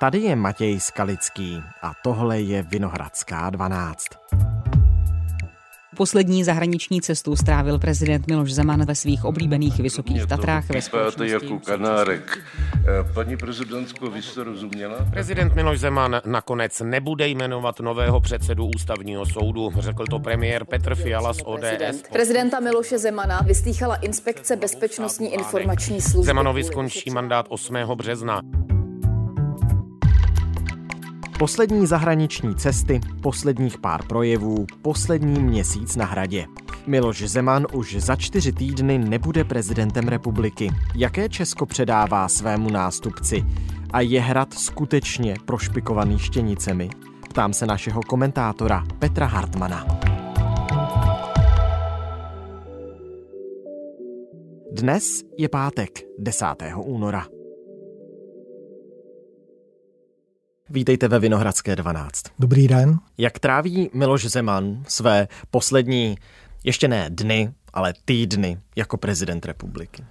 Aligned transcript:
Tady 0.00 0.18
je 0.18 0.36
Matěj 0.36 0.80
Skalický 0.80 1.62
a 1.82 1.92
tohle 2.04 2.40
je 2.40 2.62
Vinohradská 2.62 3.50
12. 3.50 4.06
Poslední 5.96 6.44
zahraniční 6.44 7.00
cestu 7.00 7.36
strávil 7.36 7.78
prezident 7.78 8.26
Miloš 8.26 8.52
Zeman 8.54 8.84
ve 8.84 8.94
svých 8.94 9.24
oblíbených 9.24 9.78
Vysokých 9.80 10.26
Tatrách 10.26 10.68
ve 10.68 10.82
společnosti. 10.82 11.30
jako 11.32 11.58
kanárek. 11.58 12.38
Eh, 12.74 13.12
Paní 13.14 13.36
prezidentko, 13.36 14.10
vy 14.10 14.22
jste 14.22 14.44
rozuměla? 14.44 14.96
Prezident 15.10 15.54
Miloš 15.54 15.80
Zeman 15.80 16.20
nakonec 16.26 16.80
nebude 16.84 17.28
jmenovat 17.28 17.80
nového 17.80 18.20
předsedu 18.20 18.70
ústavního 18.76 19.26
soudu, 19.26 19.72
řekl 19.78 20.04
to 20.10 20.18
premiér 20.18 20.64
Petr 20.64 20.94
Fiala 20.94 21.34
z 21.34 21.40
ODS. 21.44 22.02
Prezidenta 22.12 22.60
Miloše 22.60 22.98
Zemana 22.98 23.40
vyslýchala 23.46 23.96
inspekce 23.96 24.56
Bezpečnostní 24.56 25.34
informační 25.34 26.00
služby. 26.00 26.26
Zemanovi 26.26 26.64
skončí 26.64 27.10
mandát 27.10 27.46
8. 27.48 27.74
března. 27.94 28.40
Poslední 31.38 31.86
zahraniční 31.86 32.54
cesty, 32.56 33.00
posledních 33.22 33.78
pár 33.78 34.06
projevů, 34.06 34.66
poslední 34.82 35.40
měsíc 35.40 35.96
na 35.96 36.04
hradě. 36.04 36.46
Miloš 36.86 37.22
Zeman 37.22 37.66
už 37.72 37.96
za 37.96 38.16
čtyři 38.16 38.52
týdny 38.52 38.98
nebude 38.98 39.44
prezidentem 39.44 40.08
republiky. 40.08 40.70
Jaké 40.94 41.28
Česko 41.28 41.66
předává 41.66 42.28
svému 42.28 42.70
nástupci? 42.70 43.44
A 43.92 44.00
je 44.00 44.20
hrad 44.20 44.54
skutečně 44.54 45.34
prošpikovaný 45.44 46.18
štěnicemi? 46.18 46.90
Ptám 47.30 47.52
se 47.52 47.66
našeho 47.66 48.02
komentátora 48.02 48.84
Petra 48.98 49.26
Hartmana. 49.26 49.86
Dnes 54.72 55.22
je 55.38 55.48
pátek, 55.48 55.90
10. 56.18 56.46
února. 56.76 57.37
Vítejte 60.70 61.08
ve 61.08 61.18
Vinohradské 61.18 61.76
12. 61.76 62.22
Dobrý 62.38 62.68
den. 62.68 62.98
Jak 63.18 63.38
tráví 63.38 63.90
Miloš 63.94 64.24
Zeman 64.24 64.84
své 64.88 65.28
poslední, 65.50 66.16
ještě 66.64 66.88
ne 66.88 67.06
dny, 67.10 67.52
ale 67.72 67.94
týdny 68.04 68.58
jako 68.76 68.96
prezident 68.96 69.46
republiky? 69.46 70.04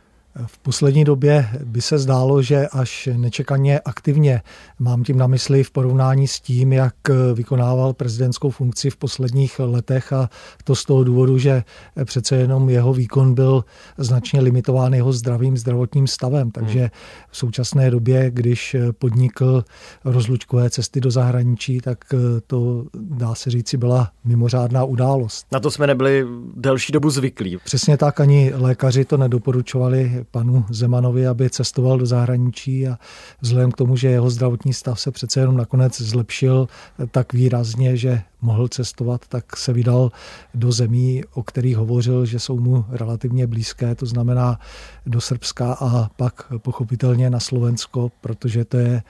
V 0.46 0.58
poslední 0.58 1.04
době 1.04 1.50
by 1.64 1.82
se 1.82 1.98
zdálo, 1.98 2.42
že 2.42 2.68
až 2.68 3.10
nečekaně 3.18 3.80
aktivně, 3.80 4.42
mám 4.80 5.04
tím 5.04 5.18
na 5.18 5.28
mysli 5.28 5.64
v 5.64 5.72
porovnání 5.72 6.28
s 6.28 6.40
tím, 6.40 6.74
jak 6.74 6.94
vykonával 7.34 7.94
prezidentskou 7.94 8.50
funkci 8.50 8.90
v 8.90 8.98
posledních 8.98 9.60
letech 9.60 10.14
a 10.14 10.30
to 10.64 10.76
z 10.76 10.86
toho 10.86 11.04
důvodu, 11.04 11.38
že 11.38 11.64
přece 12.06 12.36
jenom 12.36 12.70
jeho 12.70 12.94
výkon 12.94 13.34
byl 13.34 13.66
značně 13.98 14.42
limitován 14.42 14.94
jeho 14.94 15.14
zdravým 15.14 15.58
zdravotním 15.58 16.08
stavem. 16.08 16.52
Takže 16.52 16.92
v 17.30 17.38
současné 17.38 17.92
době, 17.92 18.32
když 18.32 18.76
podnikl 18.92 19.64
rozlučkové 20.06 20.70
cesty 20.70 21.02
do 21.02 21.12
zahraničí, 21.12 21.82
tak 21.82 22.06
to 22.48 22.86
dá 23.00 23.36
se 23.36 23.50
říci 23.50 23.78
byla 23.78 24.12
mimořádná 24.26 24.84
událost. 24.84 25.46
Na 25.52 25.60
to 25.60 25.72
jsme 25.72 25.88
nebyli 25.88 26.26
delší 26.56 26.94
dobu 26.94 27.10
zvyklí. 27.10 27.58
Přesně 27.64 27.98
tak 27.98 28.20
ani 28.20 28.52
lékaři 28.56 29.06
to 29.06 29.18
nedoporučovali 29.18 30.26
panu 30.32 30.66
Zemanovi, 30.70 31.28
aby 31.28 31.50
cestoval 31.50 31.98
do 31.98 32.06
zahraničí 32.06 32.88
a 32.88 32.98
vzhledem 33.42 33.72
k 33.72 33.78
tomu, 33.78 33.96
že 33.96 34.08
jeho 34.08 34.30
zdravotní 34.30 34.74
stav 34.74 35.00
se 35.00 35.12
přece 35.12 35.40
jenom 35.40 35.58
nakonec 35.58 36.02
zlepšil 36.02 36.68
tak 37.12 37.34
výrazně, 37.34 37.98
že 37.98 38.22
mohl 38.42 38.68
cestovat, 38.68 39.28
tak 39.28 39.58
se 39.58 39.74
vydal 39.74 40.12
do 40.54 40.72
zemí, 40.72 41.24
o 41.34 41.44
kterých 41.44 41.78
hovořil, 41.78 42.26
že 42.26 42.40
jsou 42.40 42.60
mu 42.60 42.86
relativně 42.90 43.48
blízké, 43.48 43.96
to 43.96 44.06
znamená 44.06 44.60
do 45.06 45.22
Srbska 45.22 45.74
a 45.74 46.10
pak 46.16 46.52
pochopitelně 46.58 47.30
na 47.30 47.40
Slovensko, 47.40 48.12
protože 48.22 48.66
to 48.66 48.78
je 48.78 49.02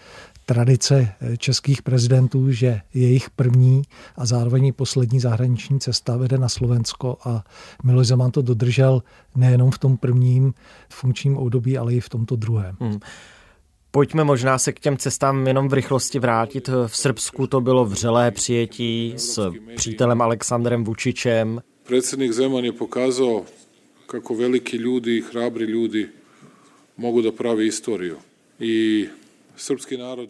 tradice 0.48 1.14
českých 1.38 1.82
prezidentů, 1.82 2.52
že 2.52 2.82
jejich 2.94 3.30
první 3.30 3.82
a 4.16 4.26
zároveň 4.26 4.74
poslední 4.74 5.20
zahraniční 5.20 5.80
cesta 5.80 6.18
vede 6.18 6.38
na 6.38 6.50
Slovensko 6.50 7.18
a 7.26 7.44
Miloš 7.84 8.08
Zeman 8.08 8.32
to 8.32 8.42
dodržel 8.42 9.04
nejenom 9.36 9.72
v 9.72 9.80
tom 9.80 9.98
prvním 9.98 10.54
funkčním 10.90 11.38
období, 11.38 11.78
ale 11.78 11.94
i 11.94 12.00
v 12.00 12.10
tomto 12.10 12.36
druhém. 12.36 12.76
Hmm. 12.80 13.00
Pojďme 13.92 14.24
možná 14.24 14.58
se 14.58 14.74
k 14.74 14.80
těm 14.80 14.98
cestám 14.98 15.48
jenom 15.48 15.68
v 15.68 15.74
rychlosti 15.74 16.20
vrátit. 16.20 16.68
V 16.88 16.98
Srbsku 16.98 17.48
to 17.48 17.62
bylo 17.62 17.86
vřelé 17.86 18.32
přijetí 18.32 19.14
s 19.18 19.52
přítelem 19.76 20.22
Aleksandrem 20.22 20.84
Vučičem. 20.84 21.62
Predsjednik 21.84 22.32
Zeman 22.32 22.66
je 22.66 22.72
pokázal, 22.72 23.44
kako 24.08 24.36
veliki 24.36 24.78
ljudi 24.78 25.18
i 25.18 25.24
hrabri 25.32 25.66
ljudi 25.66 26.08
mogu 26.98 27.22
da 27.22 27.32
pravi 27.32 27.66
historiju. 27.66 28.18
I 28.60 29.08
srbský 29.58 29.98
národ. 29.98 30.30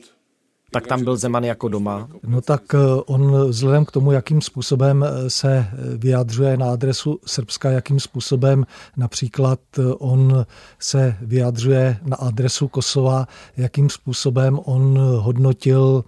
Tak 0.72 0.88
tam 0.88 1.04
byl 1.04 1.16
Zeman 1.18 1.44
jako 1.44 1.68
doma? 1.68 2.10
No 2.28 2.42
tak 2.42 2.62
eh, 2.74 2.78
on 3.06 3.50
vzhledem 3.50 3.86
k 3.86 3.92
tomu, 3.92 4.12
jakým 4.12 4.42
způsobem 4.42 5.06
eh, 5.08 5.30
se 5.30 5.58
eh, 5.58 5.98
vyjadřuje 5.98 6.58
na 6.58 6.72
adresu 6.72 7.20
Srbska, 7.26 7.72
jakým 7.72 8.00
způsobem 8.00 8.66
například 8.98 9.60
on 9.98 10.46
se 10.80 11.18
vyjadřuje 11.22 11.98
na 12.06 12.18
adresu 12.18 12.68
Kosova, 12.68 13.28
jakým 13.58 13.90
způsobem 13.90 14.60
on 14.66 14.98
hodnotil 14.98 16.04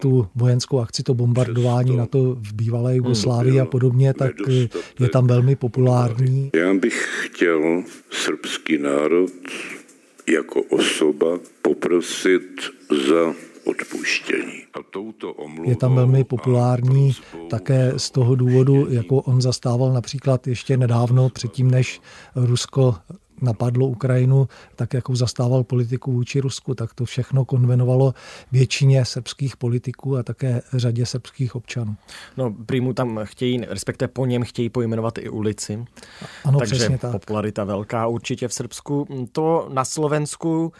tu 0.00 0.28
vojenskou 0.34 0.80
akci, 0.80 1.02
to 1.02 1.14
bombardování 1.14 1.96
na 1.96 2.06
to. 2.06 2.18
v 2.34 2.52
bývalé 2.52 2.96
Jugoslávii 2.96 3.60
a 3.60 3.64
podobně, 3.64 4.14
tak 4.14 4.32
je 5.00 5.08
tam 5.08 5.26
velmi 5.26 5.56
populární. 5.56 6.50
Já 6.54 6.74
bych 6.74 7.08
chtěl 7.26 7.82
srbský 8.10 8.78
národ 8.78 9.30
jako 10.28 10.62
osoba 10.62 11.38
poprosit 11.62 12.60
za 13.08 13.34
odpuštění. 13.64 14.62
A 14.74 14.82
touto 14.90 15.36
je 15.64 15.76
tam 15.76 15.94
velmi 15.94 16.24
populární 16.24 17.12
také 17.50 17.92
z 17.96 18.10
toho 18.10 18.34
důvodu, 18.34 18.86
jako 18.90 19.16
on 19.16 19.42
zastával 19.42 19.92
například 19.92 20.46
ještě 20.46 20.76
nedávno, 20.76 21.28
předtím 21.28 21.70
než 21.70 22.00
Rusko 22.36 22.94
napadlo 23.42 23.86
Ukrajinu, 23.86 24.48
tak 24.76 24.94
jako 24.94 25.16
zastával 25.16 25.64
politiku 25.64 26.12
vůči 26.12 26.40
Rusku, 26.40 26.74
tak 26.74 26.94
to 26.94 27.04
všechno 27.04 27.44
konvenovalo 27.44 28.14
většině 28.52 29.04
srbských 29.04 29.56
politiků 29.56 30.16
a 30.16 30.22
také 30.22 30.62
řadě 30.72 31.06
srbských 31.06 31.54
občanů. 31.54 31.96
No, 32.36 32.54
prýmu 32.66 32.92
tam 32.92 33.20
chtějí, 33.24 33.60
respektive 33.68 34.08
po 34.08 34.26
něm 34.26 34.42
chtějí 34.42 34.68
pojmenovat 34.68 35.18
i 35.18 35.28
ulici. 35.28 35.84
Ano, 36.44 36.58
Takže 36.58 36.74
přesně 36.74 36.98
tak. 36.98 37.12
popularita 37.12 37.64
velká 37.64 38.06
určitě 38.06 38.48
v 38.48 38.54
Srbsku. 38.54 39.06
To 39.32 39.68
na 39.72 39.84
Slovensku 39.84 40.72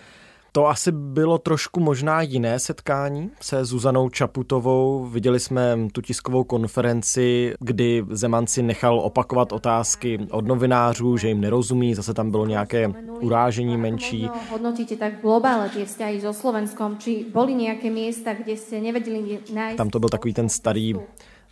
to 0.56 0.66
asi 0.68 0.92
bylo 0.92 1.38
trošku 1.38 1.80
možná 1.80 2.22
jiné 2.22 2.58
setkání 2.58 3.30
se 3.40 3.64
Zuzanou 3.64 4.08
Čaputovou. 4.08 5.04
Viděli 5.04 5.40
jsme 5.40 5.76
tu 5.92 6.00
tiskovou 6.00 6.44
konferenci, 6.44 7.54
kdy 7.60 8.04
Zeman 8.10 8.46
si 8.46 8.62
nechal 8.62 9.00
opakovat 9.00 9.52
otázky 9.52 10.18
od 10.30 10.46
novinářů, 10.46 11.16
že 11.16 11.28
jim 11.28 11.40
nerozumí, 11.40 11.94
zase 11.94 12.14
tam 12.14 12.30
bylo 12.30 12.46
nějaké 12.46 12.92
urážení 13.20 13.76
menší. 13.76 14.30
Hodnotíte 14.50 14.96
tak 14.96 15.20
globálně 15.20 15.70
ty 15.70 15.84
vztahy 15.84 16.20
so 16.20 16.40
Slovenskom, 16.40 16.98
či 16.98 17.26
byly 17.32 17.54
nějaké 17.54 17.90
místa, 17.90 18.34
kde 18.34 18.52
jste 18.52 18.80
nevedeli 18.80 19.38
najít... 19.54 19.76
Tam 19.76 19.90
to 19.90 20.00
byl 20.00 20.08
takový 20.08 20.34
ten 20.34 20.48
starý 20.48 20.94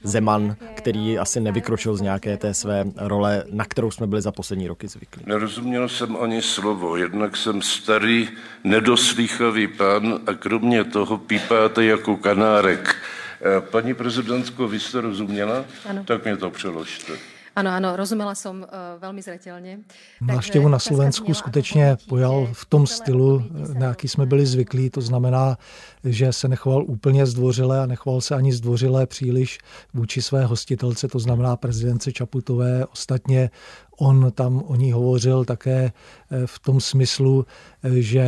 Zeman, 0.02 0.56
který 0.74 1.18
asi 1.18 1.40
nevykročil 1.40 1.96
z 1.96 2.00
nějaké 2.00 2.36
té 2.36 2.54
své 2.54 2.84
role, 2.96 3.44
na 3.52 3.64
kterou 3.64 3.90
jsme 3.90 4.06
byli 4.06 4.22
za 4.22 4.32
poslední 4.32 4.68
roky 4.68 4.88
zvyklí. 4.88 5.22
Nerozuměl 5.26 5.88
jsem 5.88 6.16
ani 6.16 6.42
slovo, 6.42 6.96
jednak 6.96 7.36
jsem 7.36 7.62
starý, 7.62 8.28
nedoslýchavý 8.64 9.66
pán 9.66 10.18
a 10.26 10.34
kromě 10.34 10.84
toho 10.84 11.18
pípáte 11.18 11.84
jako 11.84 12.16
kanárek. 12.16 12.96
Eh, 13.44 13.60
paní 13.60 13.94
prezidentko, 13.94 14.68
vy 14.68 14.80
jste 14.80 15.00
rozuměla? 15.00 15.64
Ano. 15.88 16.04
Tak 16.04 16.24
mě 16.24 16.36
to 16.36 16.50
přeložte. 16.50 17.12
Ano, 17.56 17.70
ano, 17.70 17.96
rozuměla 17.96 18.34
jsem 18.34 18.60
uh, 18.60 18.68
velmi 18.98 19.22
zřetelně. 19.22 19.78
Návštěvu 20.20 20.68
na 20.68 20.78
Slovensku 20.78 21.34
skutečně 21.34 21.96
pojal 22.08 22.48
v 22.52 22.64
tom 22.66 22.86
stylu, 22.86 23.44
na 23.78 23.86
jaký 23.86 24.08
jsme 24.08 24.26
byli 24.26 24.46
zvyklí, 24.46 24.90
to 24.90 25.00
znamená, 25.00 25.58
že 26.04 26.32
se 26.32 26.48
nechoval 26.48 26.84
úplně 26.86 27.26
zdvořile 27.26 27.80
a 27.80 27.86
nechoval 27.86 28.20
se 28.20 28.34
ani 28.34 28.52
zdvořile 28.52 29.06
příliš 29.06 29.58
vůči 29.94 30.22
své 30.22 30.44
hostitelce, 30.44 31.08
to 31.08 31.18
znamená 31.18 31.56
prezidence 31.56 32.12
Čaputové. 32.12 32.86
Ostatně 32.86 33.50
on 33.98 34.32
tam 34.32 34.62
o 34.66 34.76
ní 34.76 34.92
hovořil 34.92 35.44
také 35.44 35.92
eh, 36.30 36.46
v 36.46 36.58
tom 36.58 36.80
smyslu, 36.80 37.46
eh, 37.82 37.90
že 38.02 38.26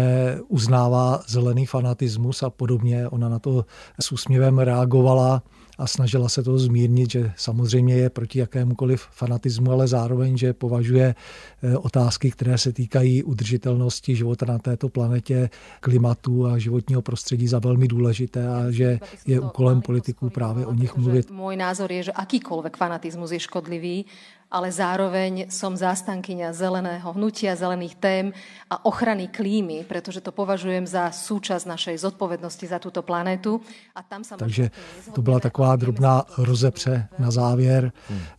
uznává 0.48 1.22
zelený 1.26 1.66
fanatismus 1.66 2.42
a 2.42 2.50
podobně. 2.50 3.08
Ona 3.08 3.28
na 3.28 3.38
to 3.38 3.64
s 4.00 4.12
úsměvem 4.12 4.58
reagovala 4.58 5.42
a 5.78 5.86
snažila 5.86 6.28
se 6.28 6.42
to 6.42 6.58
zmírnit, 6.58 7.10
že 7.10 7.32
samozřejmě 7.36 7.94
je 7.96 8.10
proti 8.10 8.38
jakémukoliv 8.38 9.06
fanatismu, 9.10 9.72
ale 9.72 9.88
zároveň, 9.88 10.36
že 10.36 10.52
považuje 10.52 11.14
eh, 11.62 11.76
otázky, 11.76 12.30
které 12.30 12.58
se 12.58 12.72
týkají 12.72 13.22
udržitelnosti 13.22 14.16
života 14.16 14.46
na 14.46 14.58
této 14.58 14.88
planetě, 14.88 15.50
klimatu 15.80 16.46
a 16.46 16.58
životního 16.58 17.02
prostředí 17.02 17.48
za 17.48 17.58
velmi 17.58 17.88
důležité 17.88 18.48
a 18.48 18.70
že 18.70 18.98
je 19.26 19.40
úkolem 19.40 19.82
politiků 19.82 20.30
právě 20.30 20.66
o 20.66 20.74
nich 20.74 20.96
mluvit. 20.96 21.30
Můj 21.30 21.56
názor 21.56 21.92
je, 21.92 22.02
že 22.02 22.12
akýkoliv 22.12 22.72
fanatismus 22.76 23.30
je 23.30 23.40
škodlivý 23.40 24.06
ale 24.50 24.72
zároveň 24.72 25.50
som 25.50 25.74
zástankyňa 25.74 26.54
zeleného 26.54 27.08
hnutia, 27.12 27.58
zelených 27.58 27.94
tém 27.98 28.24
a 28.70 28.84
ochrany 28.86 29.28
klímy, 29.28 29.84
pretože 29.84 30.20
to 30.20 30.30
považujem 30.30 30.86
za 30.86 31.10
súčasť 31.10 31.66
našej 31.66 31.96
zodpovednosti 31.98 32.66
za 32.66 32.78
túto 32.78 33.02
planetu. 33.02 33.60
A 33.94 34.02
tam 34.02 34.22
sa 34.24 34.36
Takže 34.38 34.70
to 35.12 35.22
byla 35.22 35.40
taková 35.40 35.76
drobná 35.76 36.24
rozepře 36.38 37.08
na 37.18 37.30
závěr 37.30 37.92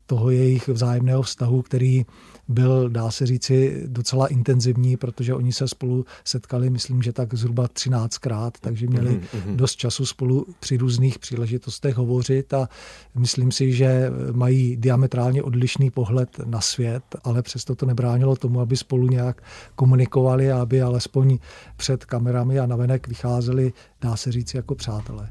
toho 0.05 0.29
jejich 0.29 0.67
vzájemného 0.67 1.21
vztahu, 1.21 1.61
který 1.61 2.05
byl, 2.47 2.89
dá 2.89 3.11
se 3.11 3.25
říci, 3.25 3.83
docela 3.87 4.27
intenzivní, 4.27 4.97
protože 4.97 5.33
oni 5.33 5.53
se 5.53 5.67
spolu 5.67 6.05
setkali, 6.23 6.69
myslím, 6.69 7.01
že 7.01 7.13
tak 7.13 7.33
zhruba 7.33 7.67
13krát, 7.67 8.51
takže 8.61 8.87
měli 8.87 9.09
mm-hmm. 9.09 9.55
dost 9.55 9.75
času 9.75 10.05
spolu 10.05 10.45
při 10.59 10.77
různých 10.77 11.19
příležitostech 11.19 11.95
hovořit 11.95 12.53
a 12.53 12.69
myslím 13.15 13.51
si, 13.51 13.73
že 13.73 14.11
mají 14.31 14.77
diametrálně 14.77 15.43
odlišný 15.43 15.91
pohled 15.91 16.29
na 16.45 16.61
svět, 16.61 17.03
ale 17.23 17.41
přesto 17.41 17.75
to 17.75 17.85
nebránilo 17.85 18.35
tomu, 18.35 18.59
aby 18.59 18.77
spolu 18.77 19.07
nějak 19.07 19.41
komunikovali 19.75 20.51
a 20.51 20.61
aby 20.61 20.81
alespoň 20.81 21.37
před 21.77 22.05
kamerami 22.05 22.59
a 22.59 22.65
navenek 22.65 23.07
vycházeli, 23.07 23.73
dá 24.01 24.15
se 24.15 24.31
říct, 24.31 24.53
jako 24.53 24.75
přátelé. 24.75 25.29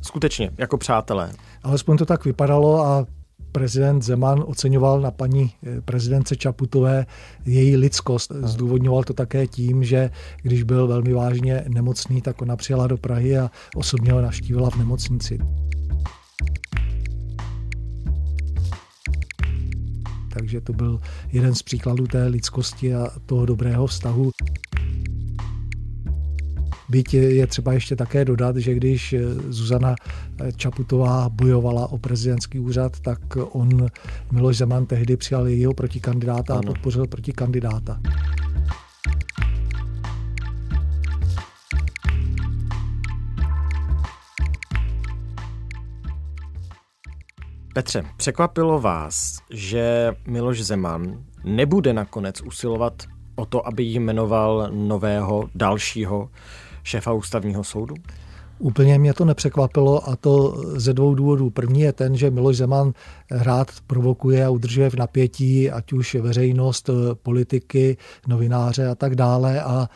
Skutečně, 0.00 0.50
jako 0.58 0.78
přátelé. 0.78 1.32
Alespoň 1.62 1.96
to 1.96 2.06
tak 2.06 2.24
vypadalo 2.24 2.86
a 2.86 3.06
prezident 3.52 4.02
Zeman 4.02 4.44
oceňoval 4.46 5.00
na 5.00 5.10
paní 5.10 5.52
eh, 5.66 5.80
prezidence 5.80 6.36
Čaputové 6.36 7.06
její 7.44 7.76
lidskost. 7.76 8.32
Zdůvodňoval 8.42 9.04
to 9.04 9.12
také 9.12 9.46
tím, 9.46 9.84
že 9.84 10.10
když 10.42 10.62
byl 10.62 10.86
velmi 10.86 11.12
vážně 11.12 11.64
nemocný, 11.68 12.22
tak 12.22 12.42
ona 12.42 12.56
přijela 12.56 12.86
do 12.86 12.96
Prahy 12.96 13.38
a 13.38 13.50
osobně 13.74 14.12
ho 14.12 14.22
navštívila 14.22 14.70
v 14.70 14.76
nemocnici. 14.76 15.38
Takže 20.34 20.60
to 20.60 20.72
byl 20.72 21.00
jeden 21.32 21.54
z 21.54 21.62
příkladů 21.62 22.06
té 22.06 22.26
lidskosti 22.26 22.94
a 22.94 23.10
toho 23.26 23.46
dobrého 23.46 23.86
vztahu. 23.86 24.30
Byť 26.88 27.14
je 27.14 27.46
třeba 27.46 27.72
ještě 27.72 27.96
také 27.96 28.24
dodat, 28.24 28.56
že 28.56 28.74
když 28.74 29.14
Zuzana 29.48 29.94
Čaputová 30.56 31.28
bojovala 31.28 31.86
o 31.92 31.98
prezidentský 31.98 32.58
úřad, 32.58 33.00
tak 33.00 33.18
on, 33.36 33.86
Miloš 34.32 34.56
Zeman, 34.56 34.86
tehdy 34.86 35.16
přijal 35.16 35.46
jejího 35.46 35.74
protikandidáta 35.74 36.58
a 36.58 36.62
podpořil 36.62 37.06
protikandidáta. 37.06 38.00
Petře, 47.74 48.04
překvapilo 48.16 48.80
vás, 48.80 49.38
že 49.50 50.12
Miloš 50.26 50.62
Zeman 50.62 51.24
nebude 51.44 51.92
nakonec 51.92 52.42
usilovat 52.42 53.02
o 53.34 53.46
to, 53.46 53.66
aby 53.66 53.82
jmenoval 53.82 54.70
nového 54.72 55.48
dalšího 55.54 56.30
šéfa 56.88 57.12
ústavního 57.12 57.64
soudu? 57.64 57.94
Úplně 58.58 58.98
mě 58.98 59.14
to 59.14 59.24
nepřekvapilo 59.24 60.08
a 60.08 60.16
to 60.16 60.62
ze 60.76 60.92
dvou 60.92 61.14
důvodů. 61.14 61.50
První 61.50 61.80
je 61.80 61.92
ten, 61.92 62.16
že 62.16 62.30
Miloš 62.30 62.56
Zeman 62.56 62.92
rád 63.30 63.68
provokuje 63.86 64.44
a 64.44 64.50
udržuje 64.50 64.90
v 64.90 64.94
napětí 64.94 65.70
ať 65.70 65.92
už 65.92 66.14
veřejnost, 66.14 66.90
politiky, 67.22 67.96
novináře 68.28 68.88
a 68.88 68.94
tak 68.94 69.14
dále. 69.14 69.62
A 69.62 69.88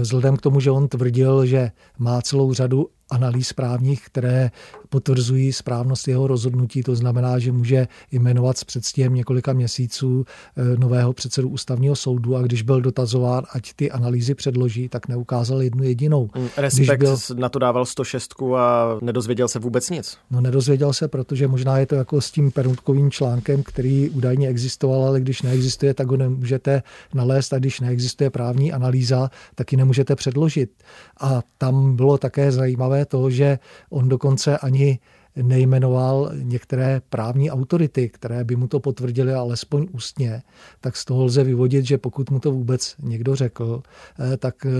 vzhledem 0.00 0.36
k 0.36 0.40
tomu, 0.40 0.60
že 0.60 0.70
on 0.70 0.88
tvrdil, 0.88 1.46
že 1.46 1.70
má 1.98 2.22
celou 2.22 2.52
řadu 2.52 2.86
analýz 3.10 3.52
právních, 3.52 4.06
které 4.06 4.50
potvrzují 4.88 5.52
správnost 5.52 6.08
jeho 6.08 6.26
rozhodnutí. 6.26 6.82
To 6.82 6.96
znamená, 6.96 7.38
že 7.38 7.52
může 7.52 7.88
jmenovat 8.12 8.58
s 8.58 8.64
předstihem 8.64 9.14
několika 9.14 9.52
měsíců 9.52 10.24
eh, 10.56 10.76
nového 10.76 11.12
předsedu 11.12 11.48
ústavního 11.48 11.96
soudu 11.96 12.36
a 12.36 12.42
když 12.42 12.62
byl 12.62 12.80
dotazován, 12.80 13.44
ať 13.52 13.72
ty 13.76 13.90
analýzy 13.90 14.34
předloží, 14.34 14.88
tak 14.88 15.08
neukázal 15.08 15.62
jednu 15.62 15.84
jedinou. 15.84 16.28
Mm, 16.36 16.48
respekt 16.56 17.00
byl... 17.00 17.16
na 17.34 17.48
to 17.48 17.58
dával 17.58 17.86
106 17.86 18.34
a 18.56 18.98
nedozvěděl 19.02 19.48
se 19.48 19.58
vůbec 19.58 19.90
nic. 19.90 20.18
No 20.30 20.40
nedozvěděl 20.40 20.92
se, 20.92 21.08
protože 21.08 21.48
možná 21.48 21.78
je 21.78 21.86
to 21.86 21.94
jako 21.94 22.20
s 22.20 22.30
tím 22.30 22.50
perutkovým 22.76 23.10
článkem, 23.10 23.62
který 23.62 24.10
údajně 24.10 24.48
existoval, 24.48 25.04
ale 25.04 25.20
když 25.20 25.42
neexistuje, 25.42 25.94
tak 25.94 26.08
ho 26.08 26.16
nemůžete 26.16 26.82
nalézt 27.14 27.52
a 27.52 27.58
když 27.58 27.80
neexistuje 27.80 28.30
právní 28.30 28.72
analýza, 28.72 29.30
tak 29.54 29.72
ji 29.72 29.78
nemůžete 29.78 30.16
předložit. 30.16 30.70
A 31.20 31.42
tam 31.58 31.96
bylo 31.96 32.18
také 32.18 32.52
zajímavé 32.52 33.06
to, 33.06 33.30
že 33.30 33.58
on 33.90 34.08
dokonce 34.08 34.58
ani 34.58 34.98
nejmenoval 35.42 36.30
některé 36.34 37.00
právní 37.10 37.50
autority, 37.50 38.08
které 38.08 38.44
by 38.44 38.56
mu 38.56 38.68
to 38.68 38.80
potvrdili 38.80 39.34
alespoň 39.34 39.88
ústně, 39.92 40.42
tak 40.80 40.96
z 40.96 41.04
toho 41.04 41.24
lze 41.24 41.44
vyvodit, 41.44 41.84
že 41.84 41.98
pokud 41.98 42.30
mu 42.30 42.40
to 42.40 42.52
vůbec 42.52 42.94
někdo 43.02 43.36
řekl, 43.36 43.82
eh, 44.32 44.36
tak 44.36 44.66
eh, 44.66 44.70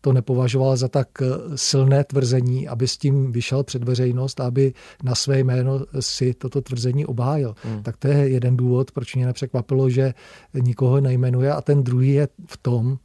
to 0.00 0.12
nepovažoval 0.12 0.76
za 0.76 0.88
tak 0.88 1.08
eh, 1.22 1.26
silné 1.54 2.04
tvrzení, 2.04 2.68
aby 2.68 2.88
s 2.88 2.96
tím 2.96 3.32
vyšel 3.32 3.64
před 3.64 3.84
veřejnost, 3.84 4.40
aby 4.40 4.72
na 5.02 5.14
své 5.14 5.38
jméno 5.38 5.80
si 6.00 6.34
toto 6.34 6.60
tvrzení 6.60 7.06
obhájil. 7.06 7.54
Hmm. 7.64 7.82
Tak 7.82 7.96
to 7.96 8.08
je 8.08 8.28
jeden 8.28 8.56
důvod, 8.56 8.90
proč 8.90 9.14
mě 9.14 9.26
nepřekvapilo, 9.26 9.90
že 9.90 10.14
nikoho 10.54 11.00
nejmenuje. 11.00 11.52
A 11.52 11.60
ten 11.60 11.82
druhý 11.82 12.12
je 12.12 12.28
v 12.46 12.56
tom, 12.56 12.98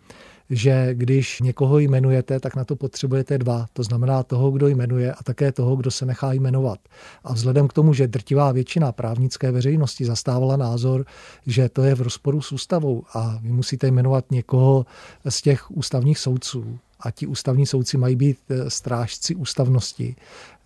že 0.52 0.90
když 0.94 1.42
někoho 1.42 1.80
jmenujete, 1.80 2.40
tak 2.40 2.56
na 2.56 2.66
to 2.66 2.76
potřebujete 2.76 3.38
dva. 3.38 3.66
To 3.74 3.84
znamená 3.84 4.24
toho, 4.24 4.52
kdo 4.52 4.68
jmenuje 4.68 5.14
a 5.14 5.24
také 5.24 5.52
toho, 5.52 5.76
kdo 5.76 5.92
se 5.92 6.06
nechá 6.06 6.34
jmenovat. 6.34 6.80
A 7.24 7.34
vzhledem 7.34 7.68
k 7.68 7.74
tomu, 7.74 7.94
že 7.94 8.08
drtivá 8.08 8.52
většina 8.52 8.92
právnické 8.92 9.52
veřejnosti 9.52 10.06
zastávala 10.06 10.58
názor, 10.58 11.06
že 11.46 11.70
to 11.70 11.84
je 11.84 11.96
v 11.96 12.02
rozporu 12.02 12.42
s 12.42 12.52
ústavou 12.52 13.04
a 13.14 13.40
vy 13.42 13.52
musíte 13.52 13.88
jmenovat 13.88 14.32
někoho 14.32 14.86
z 15.30 15.42
těch 15.42 15.72
ústavních 15.72 16.20
soudců 16.20 16.80
a 17.00 17.12
ti 17.12 17.28
ústavní 17.28 17.66
soudci 17.66 17.98
mají 17.98 18.16
být 18.16 18.38
eh, 18.50 18.70
strážci 18.70 19.36
ústavnosti, 19.36 20.16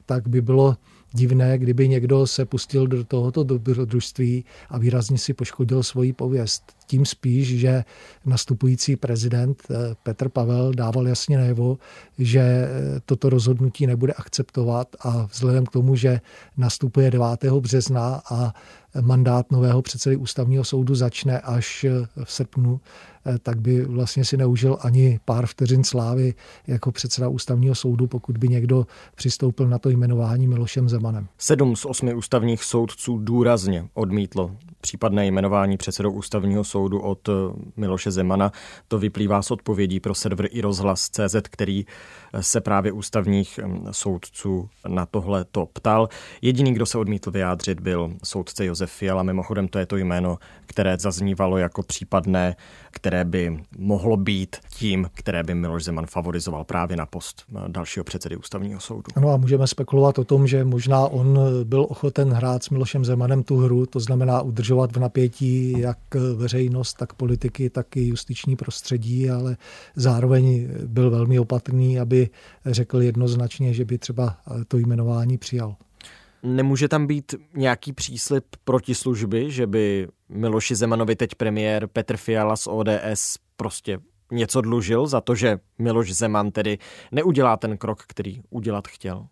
tak 0.06 0.28
by 0.28 0.42
bylo 0.42 0.76
divné, 1.14 1.58
kdyby 1.58 1.88
někdo 1.88 2.28
se 2.28 2.46
pustil 2.46 2.88
do 2.88 3.04
tohoto 3.04 3.44
dobrodružství 3.44 4.46
a 4.70 4.78
výrazně 4.78 5.18
si 5.18 5.34
poškodil 5.34 5.84
svoji 5.84 6.14
pověst. 6.14 6.64
Tím 6.88 7.06
spíš, 7.06 7.60
že 7.60 7.84
nastupující 8.26 8.96
prezident 8.96 9.64
eh, 9.72 9.96
Petr 10.04 10.30
Pavel 10.30 10.72
dával 10.74 11.08
jasně 11.08 11.38
najevo, 11.38 11.78
že 12.18 12.40
eh, 12.40 12.70
toto 13.06 13.30
rozhodnutí 13.30 13.88
nebude 13.88 14.14
akceptovat 14.14 14.88
a 15.00 15.26
vzhledem 15.26 15.66
k 15.66 15.72
tomu, 15.72 15.96
že 15.96 16.22
nastupuje 16.58 17.12
9. 17.12 17.28
března 17.44 18.22
a 18.32 18.54
mandát 19.02 19.52
nového 19.52 19.82
předsedy 19.82 20.16
ústavního 20.16 20.64
soudu 20.64 20.96
začne 20.96 21.40
až 21.40 21.84
eh, 21.84 22.24
v 22.24 22.32
srpnu, 22.32 22.82
tak 23.44 23.62
by 23.62 23.86
vlastně 23.86 24.26
si 24.26 24.38
neužil 24.38 24.78
ani 24.82 25.20
pár 25.26 25.46
vteřin 25.46 25.84
slávy 25.84 26.34
jako 26.68 26.92
předseda 26.92 27.28
ústavního 27.28 27.76
soudu, 27.76 28.08
pokud 28.08 28.38
by 28.38 28.48
někdo 28.48 28.88
přistoupil 29.16 29.68
na 29.68 29.80
to 29.80 29.90
jmenování 29.90 30.48
Milošem 30.48 30.90
Zemanem. 30.90 31.28
Sedm 31.38 31.76
z 31.76 31.86
osmi 31.86 32.14
ústavních 32.14 32.64
soudců 32.64 33.18
důrazně 33.18 33.88
odmítlo 33.94 34.52
případné 34.82 35.28
jmenování 35.28 35.78
předsedou 35.78 36.12
ústavního 36.12 36.64
soudu 36.64 36.75
od 36.84 37.30
eh, 37.30 37.32
Miloše 37.78 38.12
Zemana. 38.12 38.52
To 38.88 39.00
vyplývá 39.00 39.42
z 39.42 39.52
odpovědí 39.52 40.00
pro 40.00 40.16
server 40.16 40.48
i 40.52 40.62
rozhlas 40.62 41.10
CZ, 41.10 41.36
který 41.44 41.86
eh, 42.34 42.44
se 42.44 42.62
právě 42.62 42.92
ústavních 42.92 43.60
soudců 43.92 44.70
na 44.88 45.06
tohle 45.06 45.46
to 45.52 45.66
ptal. 45.66 46.10
Jediný, 46.42 46.74
kdo 46.74 46.86
se 46.86 46.98
odmítl 46.98 47.32
vyjádřit, 47.32 47.80
byl 47.80 48.14
soudce 48.24 48.66
Josef 48.66 48.92
Fiala. 48.92 49.24
Mimochodem, 49.24 49.68
to 49.68 49.80
je 49.80 49.86
to 49.86 49.98
jméno, 49.98 50.38
které 50.66 50.98
zaznívalo 50.98 51.58
jako 51.58 51.84
případné, 51.84 52.56
které 52.92 53.26
by 53.26 53.58
mohlo 53.78 54.18
být 54.18 54.56
tím, 54.70 55.10
které 55.14 55.44
by 55.44 55.56
Miloš 55.56 55.84
Zeman 55.84 56.06
favorizoval 56.06 56.64
právě 56.64 56.98
na 56.98 57.06
post 57.06 57.44
eh, 57.56 57.60
dalšího 57.68 58.04
předsedy 58.04 58.38
ústavního 58.38 58.80
soudu. 58.80 59.04
Ano 59.16 59.30
a 59.30 59.38
můžeme 59.38 59.68
spekulovat 59.68 60.20
o 60.20 60.24
tom, 60.24 60.48
že 60.48 60.64
možná 60.64 61.08
on 61.08 61.40
byl 61.64 61.86
ochoten 61.90 62.30
hrát 62.32 62.64
s 62.64 62.70
Milošem 62.70 63.06
Zemanem 63.06 63.44
tu 63.44 63.58
hru, 63.58 63.86
to 63.86 64.00
znamená 64.00 64.42
udržovat 64.42 64.92
v 64.92 65.00
napětí 65.00 65.80
jak 65.80 65.98
veřejnost, 66.36 66.65
tak 66.98 67.14
politiky, 67.14 67.70
tak 67.70 67.98
i 67.98 68.08
justiční 68.08 68.56
prostředí, 68.56 69.30
ale 69.30 69.58
zároveň 69.96 70.70
byl 70.86 71.12
velmi 71.12 71.40
opatrný, 71.40 72.00
aby 72.00 72.30
řekl 72.66 73.02
jednoznačně, 73.02 73.74
že 73.74 73.86
by 73.86 73.98
třeba 73.98 74.38
to 74.68 74.78
jmenování 74.78 75.38
přijal. 75.38 75.76
Nemůže 76.44 76.88
tam 76.88 77.08
být 77.08 77.36
nějaký 77.54 77.94
příslip 77.94 78.46
protislužby, 78.64 79.52
že 79.52 79.68
by 79.68 80.08
Miloši 80.30 80.76
Zemanovi 80.76 81.16
teď 81.16 81.36
premiér 81.36 81.88
Petr 81.88 82.18
Fiala 82.18 82.56
z 82.56 82.68
ODS 82.68 83.36
prostě 83.58 84.00
něco 84.32 84.62
dlužil 84.62 85.08
za 85.08 85.22
to, 85.22 85.36
že 85.36 85.60
Miloš 85.80 86.12
Zeman 86.12 86.52
tedy 86.52 86.78
neudělá 87.12 87.58
ten 87.58 87.78
krok, 87.78 88.04
který 88.08 88.42
udělat 88.50 88.88
chtěl? 88.88 89.28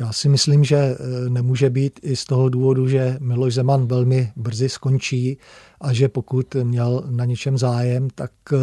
Já 0.00 0.12
si 0.12 0.28
myslím, 0.28 0.64
že 0.64 0.76
e, 0.76 0.96
nemůže 1.30 1.70
být 1.70 2.00
i 2.02 2.16
z 2.16 2.24
toho 2.24 2.48
důvodu, 2.48 2.88
že 2.88 3.16
Miloš 3.20 3.54
Zeman 3.54 3.86
velmi 3.86 4.32
brzy 4.36 4.68
skončí 4.68 5.38
a 5.80 5.92
že 5.92 6.08
pokud 6.08 6.54
měl 6.54 7.04
na 7.10 7.24
něčem 7.24 7.58
zájem, 7.58 8.08
tak 8.14 8.32
e, 8.52 8.56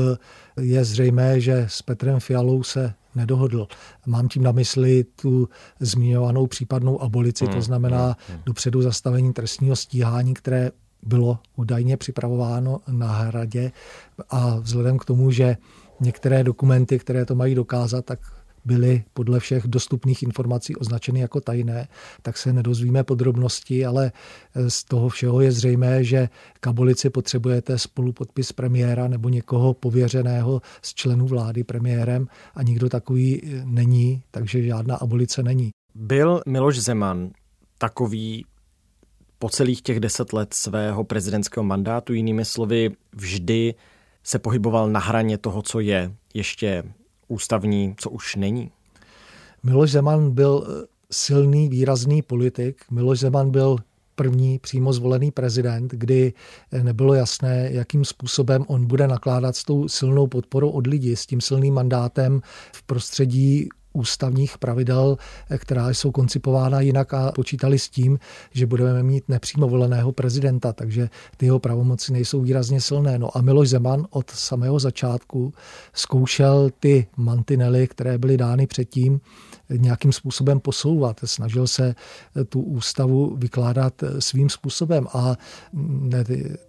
je 0.61 0.85
zřejmé, 0.85 1.41
že 1.41 1.65
s 1.69 1.81
Petrem 1.81 2.19
Fialou 2.19 2.63
se 2.63 2.93
nedohodl. 3.15 3.67
Mám 4.05 4.27
tím 4.27 4.43
na 4.43 4.51
mysli 4.51 5.03
tu 5.03 5.49
zmiňovanou 5.79 6.47
případnou 6.47 7.01
abolici, 7.01 7.45
hmm. 7.45 7.53
to 7.53 7.61
znamená 7.61 8.17
hmm. 8.29 8.39
dopředu 8.45 8.81
zastavení 8.81 9.33
trestního 9.33 9.75
stíhání, 9.75 10.33
které 10.33 10.71
bylo 11.03 11.39
údajně 11.55 11.97
připravováno 11.97 12.79
na 12.91 13.11
hradě 13.11 13.71
a 14.29 14.55
vzhledem 14.59 14.97
k 14.97 15.05
tomu, 15.05 15.31
že 15.31 15.57
některé 15.99 16.43
dokumenty, 16.43 16.99
které 16.99 17.25
to 17.25 17.35
mají 17.35 17.55
dokázat, 17.55 18.05
tak 18.05 18.19
byly 18.65 19.03
podle 19.13 19.39
všech 19.39 19.63
dostupných 19.67 20.23
informací 20.23 20.75
označeny 20.75 21.19
jako 21.19 21.41
tajné, 21.41 21.87
tak 22.21 22.37
se 22.37 22.53
nedozvíme 22.53 23.03
podrobnosti, 23.03 23.85
ale 23.85 24.11
z 24.67 24.83
toho 24.83 25.09
všeho 25.09 25.41
je 25.41 25.51
zřejmé, 25.51 26.03
že 26.03 26.29
k 26.59 26.67
abolici 26.67 27.09
potřebujete 27.09 27.77
spolupodpis 27.79 28.51
premiéra 28.51 29.07
nebo 29.07 29.29
někoho 29.29 29.73
pověřeného 29.73 30.61
z 30.81 30.93
členů 30.93 31.27
vlády 31.27 31.63
premiérem 31.63 32.27
a 32.55 32.63
nikdo 32.63 32.89
takový 32.89 33.41
není, 33.63 34.23
takže 34.31 34.63
žádná 34.63 34.95
abolice 34.95 35.43
není. 35.43 35.69
Byl 35.95 36.41
Miloš 36.47 36.79
Zeman 36.79 37.29
takový 37.77 38.45
po 39.39 39.49
celých 39.49 39.81
těch 39.81 39.99
deset 39.99 40.33
let 40.33 40.53
svého 40.53 41.03
prezidentského 41.03 41.63
mandátu, 41.63 42.13
jinými 42.13 42.45
slovy, 42.45 42.91
vždy 43.13 43.73
se 44.23 44.39
pohyboval 44.39 44.89
na 44.89 44.99
hraně 44.99 45.37
toho, 45.37 45.61
co 45.61 45.79
je 45.79 46.15
ještě 46.33 46.83
ústavní, 47.27 47.95
co 47.97 48.09
už 48.09 48.35
není? 48.35 48.71
Miloš 49.63 49.91
Zeman 49.91 50.31
byl 50.31 50.67
eh, 50.67 50.87
silný, 51.11 51.69
výrazný 51.69 52.21
politik. 52.21 52.81
Miloš 52.91 53.19
Zeman 53.19 53.51
byl 53.51 53.77
první 54.15 54.59
přímo 54.59 54.93
zvolený 54.93 55.31
prezident, 55.31 55.91
kdy 55.91 56.33
eh, 56.71 56.83
nebylo 56.83 57.13
jasné, 57.13 57.69
jakým 57.71 58.05
způsobem 58.05 58.65
on 58.67 58.85
bude 58.85 59.07
nakládat 59.07 59.55
s 59.55 59.63
tou 59.63 59.87
silnou 59.87 60.27
podporou 60.27 60.69
od 60.69 60.87
lidí, 60.87 61.15
s 61.15 61.25
tím 61.25 61.41
silným 61.41 61.73
mandátem 61.73 62.41
v 62.73 62.83
prostředí 62.83 63.69
ústavních 63.95 64.57
pravidel, 64.57 65.17
která 65.57 65.89
jsou 65.89 66.11
koncipována 66.11 66.81
jinak 66.81 67.13
a 67.13 67.31
počítali 67.31 67.79
s 67.79 67.89
tím, 67.89 68.19
že 68.51 68.65
budeme 68.65 69.03
mít 69.03 69.23
nepřímo 69.29 69.67
voleného 69.67 70.11
prezidenta, 70.11 70.73
takže 70.73 71.09
ty 71.37 71.45
jeho 71.45 71.59
pravomoci 71.59 72.13
nejsou 72.13 72.41
výrazně 72.41 72.81
silné. 72.81 73.19
No 73.19 73.37
a 73.37 73.41
Miloš 73.41 73.69
Zeman 73.69 74.07
od 74.09 74.29
samého 74.29 74.79
začátku 74.79 75.53
zkoušel 75.93 76.69
ty 76.79 77.07
mantinely, 77.17 77.87
které 77.87 78.17
byly 78.17 78.37
dány 78.37 78.67
předtím, 78.67 79.21
nějakým 79.69 80.11
způsobem 80.11 80.59
posouvat. 80.59 81.19
Snažil 81.25 81.67
se 81.67 81.95
tu 82.49 82.61
ústavu 82.61 83.35
vykládat 83.35 84.03
svým 84.19 84.49
způsobem 84.49 85.07
a 85.13 85.35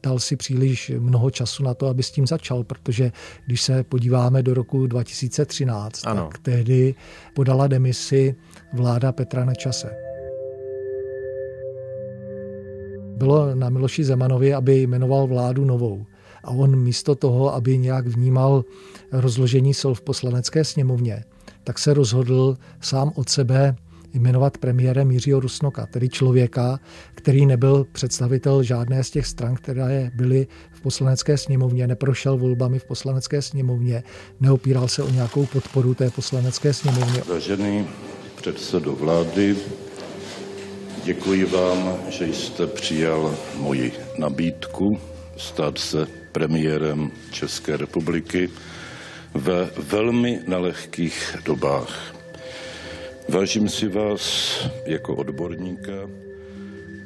dal 0.03 0.19
si 0.19 0.37
příliš 0.37 0.93
mnoho 0.99 1.31
času 1.31 1.63
na 1.63 1.75
to, 1.75 1.87
aby 1.87 2.03
s 2.03 2.11
tím 2.11 2.27
začal, 2.27 2.65
protože 2.65 3.13
když 3.47 3.63
se 3.63 3.85
podíváme 3.85 4.43
do 4.43 4.55
roku 4.55 4.87
2013, 4.87 6.07
ano. 6.07 6.29
tak 6.33 6.39
tehdy 6.39 6.95
podala 7.35 7.67
demisi 7.67 8.35
vláda 8.73 9.13
Petra 9.13 9.45
Nečase. 9.45 9.91
Bylo 13.17 13.55
na 13.55 13.69
Miloši 13.69 14.05
Zemanovi, 14.05 14.55
aby 14.55 14.83
jmenoval 14.83 15.27
vládu 15.27 15.65
novou. 15.65 16.07
A 16.45 16.51
on 16.51 16.77
místo 16.77 17.15
toho, 17.15 17.55
aby 17.55 17.79
nějak 17.79 18.07
vnímal 18.07 18.65
rozložení 19.13 19.75
sil 19.81 19.93
v 19.95 20.01
poslanecké 20.01 20.65
sněmovně, 20.65 21.25
tak 21.67 21.79
se 21.79 21.95
rozhodl 21.95 22.57
sám 22.81 23.13
od 23.15 23.29
sebe 23.29 23.77
jmenovat 24.15 24.59
premiérem 24.59 25.11
Jiřího 25.11 25.41
Rusnoka, 25.41 25.87
tedy 25.87 26.09
člověka, 26.09 26.81
který 27.15 27.47
nebyl 27.47 27.87
představitel 27.93 28.63
žádné 28.63 29.05
z 29.05 29.11
těch 29.11 29.27
stran, 29.27 29.55
které 29.55 30.11
byly 30.15 30.47
v 30.73 30.81
poslanecké 30.81 31.39
sněmovně, 31.39 31.87
neprošel 31.87 32.39
volbami 32.39 32.79
v 32.79 32.85
poslanecké 32.85 33.43
sněmovně, 33.43 34.03
neopíral 34.41 34.89
se 34.89 35.03
o 35.03 35.11
nějakou 35.11 35.47
podporu 35.47 35.95
té 35.95 36.11
poslanecké 36.11 36.73
sněmovně. 36.73 37.23
Vážený 37.29 37.87
předsedo 38.37 38.93
vlády, 38.93 39.57
děkuji 41.05 41.45
vám, 41.45 41.95
že 42.09 42.27
jste 42.27 42.67
přijal 42.67 43.35
moji 43.57 43.93
nabídku 44.19 44.99
stát 45.37 45.79
se 45.79 46.07
premiérem 46.33 47.11
České 47.31 47.77
republiky 47.77 48.49
ve 49.37 49.71
velmi 49.79 50.41
nelehkých 50.47 51.37
dobách. 51.45 52.15
Vážím 53.29 53.69
si 53.69 53.89
vás 53.89 54.57
jako 54.87 55.17
odborníka, 55.17 55.93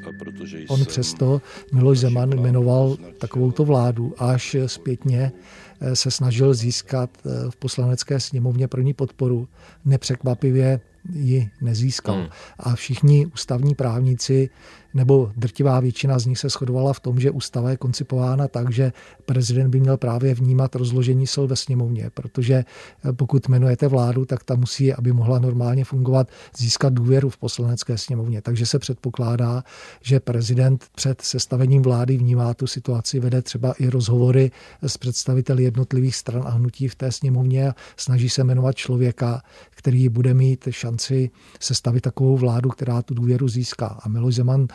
a 0.09 0.13
protože 0.19 0.59
jsem... 0.59 0.67
On 0.69 0.85
přesto 0.85 1.43
Miloš 1.73 1.99
Zeman 1.99 2.41
jmenoval 2.41 2.97
takovouto 3.19 3.65
vládu, 3.65 4.15
až 4.19 4.57
zpětně 4.67 5.33
eh, 5.81 5.97
se 5.97 6.11
snažil 6.11 6.55
získat 6.55 7.11
eh, 7.19 7.51
v 7.51 7.57
poslanecké 7.57 8.21
sněmovně 8.21 8.69
pro 8.69 8.81
ní 8.81 8.95
podporu. 8.95 9.49
Nepřekvapivě 9.85 10.81
ji 11.13 11.51
nezískal. 11.61 12.15
Hmm. 12.15 12.29
A 12.59 12.75
všichni 12.75 13.27
ústavní 13.27 13.75
právníci 13.75 14.51
nebo 14.95 15.33
drtivá 15.37 15.81
většina 15.81 16.19
z 16.19 16.27
nich 16.27 16.39
se 16.39 16.49
shodovala 16.49 16.93
v 16.93 17.01
tom, 17.01 17.21
že 17.21 17.31
ústava 17.31 17.71
je 17.71 17.77
koncipována 17.77 18.49
tak, 18.49 18.73
že 18.73 18.93
prezident 19.27 19.71
by 19.71 19.81
měl 19.81 19.97
právě 19.97 20.35
vnímat 20.35 20.75
rozložení 20.75 21.27
sil 21.33 21.45
ve 21.47 21.57
sněmovně, 21.57 22.11
protože 22.15 22.55
eh, 22.55 23.13
pokud 23.13 23.49
jmenujete 23.49 23.89
vládu, 23.89 24.25
tak 24.25 24.45
ta 24.45 24.55
musí, 24.55 24.93
aby 24.93 25.13
mohla 25.13 25.39
normálně 25.39 25.85
fungovat, 25.85 26.29
získat 26.57 26.93
důvěru 26.93 27.31
v 27.31 27.39
poslanecké 27.39 27.99
sněmovně. 27.99 28.43
Takže 28.43 28.67
se 28.67 28.79
předpokládá, 28.79 29.65
že 30.03 30.21
prezident 30.21 30.85
před 30.95 31.21
sestavením 31.21 31.83
vlády 31.83 32.17
vnímá 32.17 32.55
tu 32.55 32.67
situaci, 32.67 33.21
vede 33.21 33.43
třeba 33.43 33.73
i 33.73 33.89
rozhovory 33.89 34.51
s 34.83 34.97
představiteli 34.97 35.63
jednotlivých 35.63 36.17
stran 36.17 36.43
a 36.47 36.51
hnutí 36.51 36.89
v 36.89 36.95
té 36.95 37.13
sněmovně 37.13 37.69
a 37.69 37.75
snaží 37.97 38.29
se 38.29 38.45
jmenovat 38.45 38.77
člověka, 38.77 39.43
který 39.71 40.09
bude 40.09 40.35
mít 40.35 40.69
šanci 40.71 41.31
sestavit 41.61 42.01
takovou 42.01 42.37
vládu, 42.37 42.71
která 42.71 43.03
tu 43.03 43.15
důvěru 43.15 43.49
získá. 43.49 43.87
A 43.87 44.09
Miloš 44.09 44.35
Zeman 44.35 44.67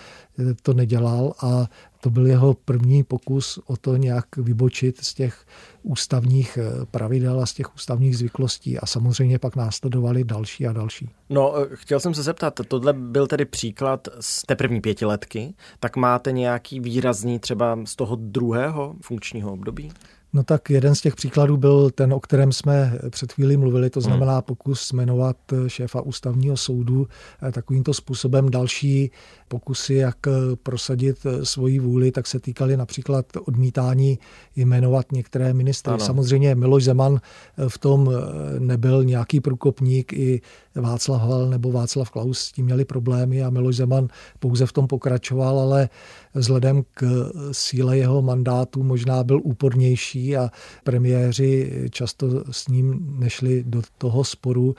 to 0.62 0.74
nedělal 0.74 1.34
a 1.42 1.70
to 2.02 2.10
byl 2.10 2.28
jeho 2.28 2.54
první 2.54 3.04
pokus 3.04 3.60
o 3.66 3.78
to 3.78 3.98
nějak 3.98 4.38
vybočit 4.38 5.06
z 5.06 5.14
těch 5.14 5.46
ústavních 5.84 6.58
eh, 6.62 6.86
pravidel 6.92 7.42
a 7.42 7.46
z 7.46 7.54
těch 7.54 7.76
ústavních 7.76 8.18
zvyklostí 8.18 8.80
a 8.80 8.86
samozřejmě 8.86 9.40
pak 9.40 9.56
následovali 9.56 10.24
další 10.24 10.68
a 10.68 10.74
další. 10.74 11.10
No, 11.30 11.54
eh, 11.58 11.68
chtěl 11.74 12.00
jsem 12.00 12.14
se 12.14 12.24
zeptat, 12.24 12.60
tohle 12.68 12.94
byl 12.94 13.28
tedy 13.28 13.46
příklad 13.46 14.08
z 14.20 14.44
té 14.44 14.56
první 14.56 14.82
pětiletky, 14.82 15.54
tak 15.80 15.96
máte 15.96 16.32
nějaký 16.32 16.80
výrazný 16.80 17.40
třeba 17.40 17.80
z 17.86 17.96
toho 17.96 18.16
druhého 18.16 18.96
funkčního 19.02 19.54
období? 19.54 19.92
No 20.36 20.44
tak 20.44 20.70
jeden 20.70 20.96
z 20.96 21.01
těch 21.01 21.15
příkladů 21.15 21.58
byl 21.58 21.89
ten, 21.89 22.13
o 22.13 22.20
kterém 22.20 22.51
jsme 22.51 23.00
před 23.10 23.32
chvílí 23.32 23.58
mluvili, 23.58 23.89
to 23.89 24.01
znamená 24.01 24.42
pokus 24.42 24.94
jmenovat 24.94 25.38
šéfa 25.68 26.01
ústavního 26.01 26.58
soudu 26.58 27.08
eh, 27.48 27.51
takovýmto 27.51 27.94
způsobem. 27.94 28.50
Další 28.50 29.12
pokusy, 29.48 29.94
jak 29.94 30.27
eh, 30.27 30.32
prosadit 30.63 31.18
eh, 31.25 31.46
svoji 31.46 31.80
vůli, 31.80 32.12
tak 32.12 32.27
se 32.27 32.39
týkaly 32.39 32.77
například 32.77 33.25
odmítání 33.46 34.20
jmenovat 34.56 35.12
některé 35.12 35.54
ministry. 35.54 35.94
Ano. 35.94 36.06
Samozřejmě 36.06 36.56
Miloš 36.56 36.84
Zeman 36.84 37.20
v 37.68 37.77
tom 37.77 38.12
nebyl 38.60 39.04
nějaký 39.04 39.39
průkopník, 39.39 40.13
i 40.13 40.42
Václav 40.75 41.22
Havel 41.22 41.50
nebo 41.50 41.72
Václav 41.72 42.10
Klaus 42.10 42.39
s 42.39 42.51
tím 42.51 42.65
měli 42.65 42.86
problémy 42.86 43.44
a 43.44 43.50
Miloš 43.50 43.75
Zeman 43.75 44.08
pouze 44.39 44.65
v 44.65 44.72
tom 44.72 44.88
pokračoval, 44.88 45.60
ale 45.60 45.89
vzhledem 46.36 46.84
k 46.94 47.32
síle 47.51 47.98
jeho 47.98 48.22
mandátu 48.22 48.84
možná 48.84 49.24
byl 49.24 49.39
úpornější 49.44 50.38
a 50.38 50.50
premiéři 50.84 51.72
často 51.89 52.44
s 52.51 52.68
ním 52.68 53.15
nešli 53.20 53.63
do 53.68 53.82
toho 53.98 54.24
sporu, 54.24 54.75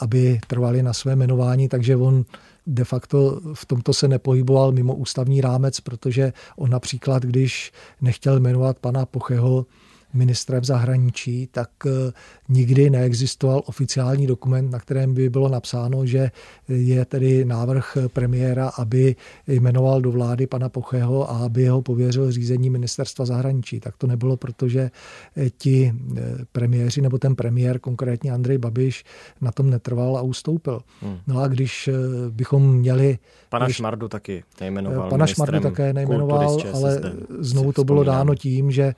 aby 0.00 0.40
trvali 0.46 0.82
na 0.82 0.92
své 0.92 1.12
jmenování, 1.12 1.68
takže 1.68 1.96
on 1.96 2.24
de 2.66 2.84
facto 2.84 3.40
v 3.54 3.66
tomto 3.66 3.92
se 3.92 4.08
nepohyboval 4.08 4.72
mimo 4.72 4.94
ústavní 4.94 5.40
rámec, 5.40 5.80
protože 5.80 6.32
on 6.56 6.70
například, 6.70 7.22
když 7.22 7.72
nechtěl 8.00 8.40
jmenovat 8.40 8.78
pana 8.78 9.06
Pocheho 9.06 9.66
ministrem 10.14 10.64
zahraničí, 10.64 11.48
tak 11.50 11.70
eh, 11.86 12.12
nikdy 12.48 12.90
neexistoval 12.90 13.62
oficiální 13.66 14.26
dokument, 14.26 14.70
na 14.70 14.78
kterém 14.78 15.14
by 15.14 15.30
bylo 15.30 15.48
napsáno, 15.48 16.06
že 16.06 16.30
je 16.68 17.04
tedy 17.04 17.44
návrh 17.44 17.96
premiéra, 18.12 18.68
aby 18.68 19.16
jmenoval 19.46 20.00
do 20.00 20.10
vlády 20.10 20.46
pana 20.46 20.68
Pocheho 20.68 21.30
a 21.30 21.38
aby 21.38 21.66
ho 21.66 21.82
pověřil 21.82 22.32
řízení 22.32 22.70
ministerstva 22.70 23.24
zahraničí. 23.24 23.80
Tak 23.80 23.96
to 23.96 24.06
nebylo, 24.06 24.36
protože 24.36 24.90
eh, 25.36 25.50
ti 25.50 25.92
eh, 26.16 26.22
premiéři 26.52 27.00
nebo 27.00 27.18
ten 27.18 27.36
premiér, 27.36 27.78
konkrétně 27.78 28.32
Andrej 28.32 28.58
Babiš, 28.58 29.04
na 29.40 29.52
tom 29.52 29.70
netrval 29.70 30.16
a 30.16 30.22
ustoupil. 30.22 30.80
Hmm. 31.00 31.18
No 31.26 31.40
a 31.40 31.48
když 31.48 31.90
bychom 32.30 32.74
měli... 32.74 33.18
Pana 33.48 33.66
když, 33.66 33.76
Šmardu 33.76 34.08
taky 34.08 34.44
nejmenoval. 34.60 35.10
Pana 35.10 35.26
Šmardu 35.26 35.60
také 35.60 35.92
nejmenoval, 35.92 36.58
ale 36.74 37.00
znovu 37.38 37.72
to 37.72 37.84
bylo 37.84 38.04
dáno 38.04 38.34
tím, 38.34 38.70
že 38.70 38.94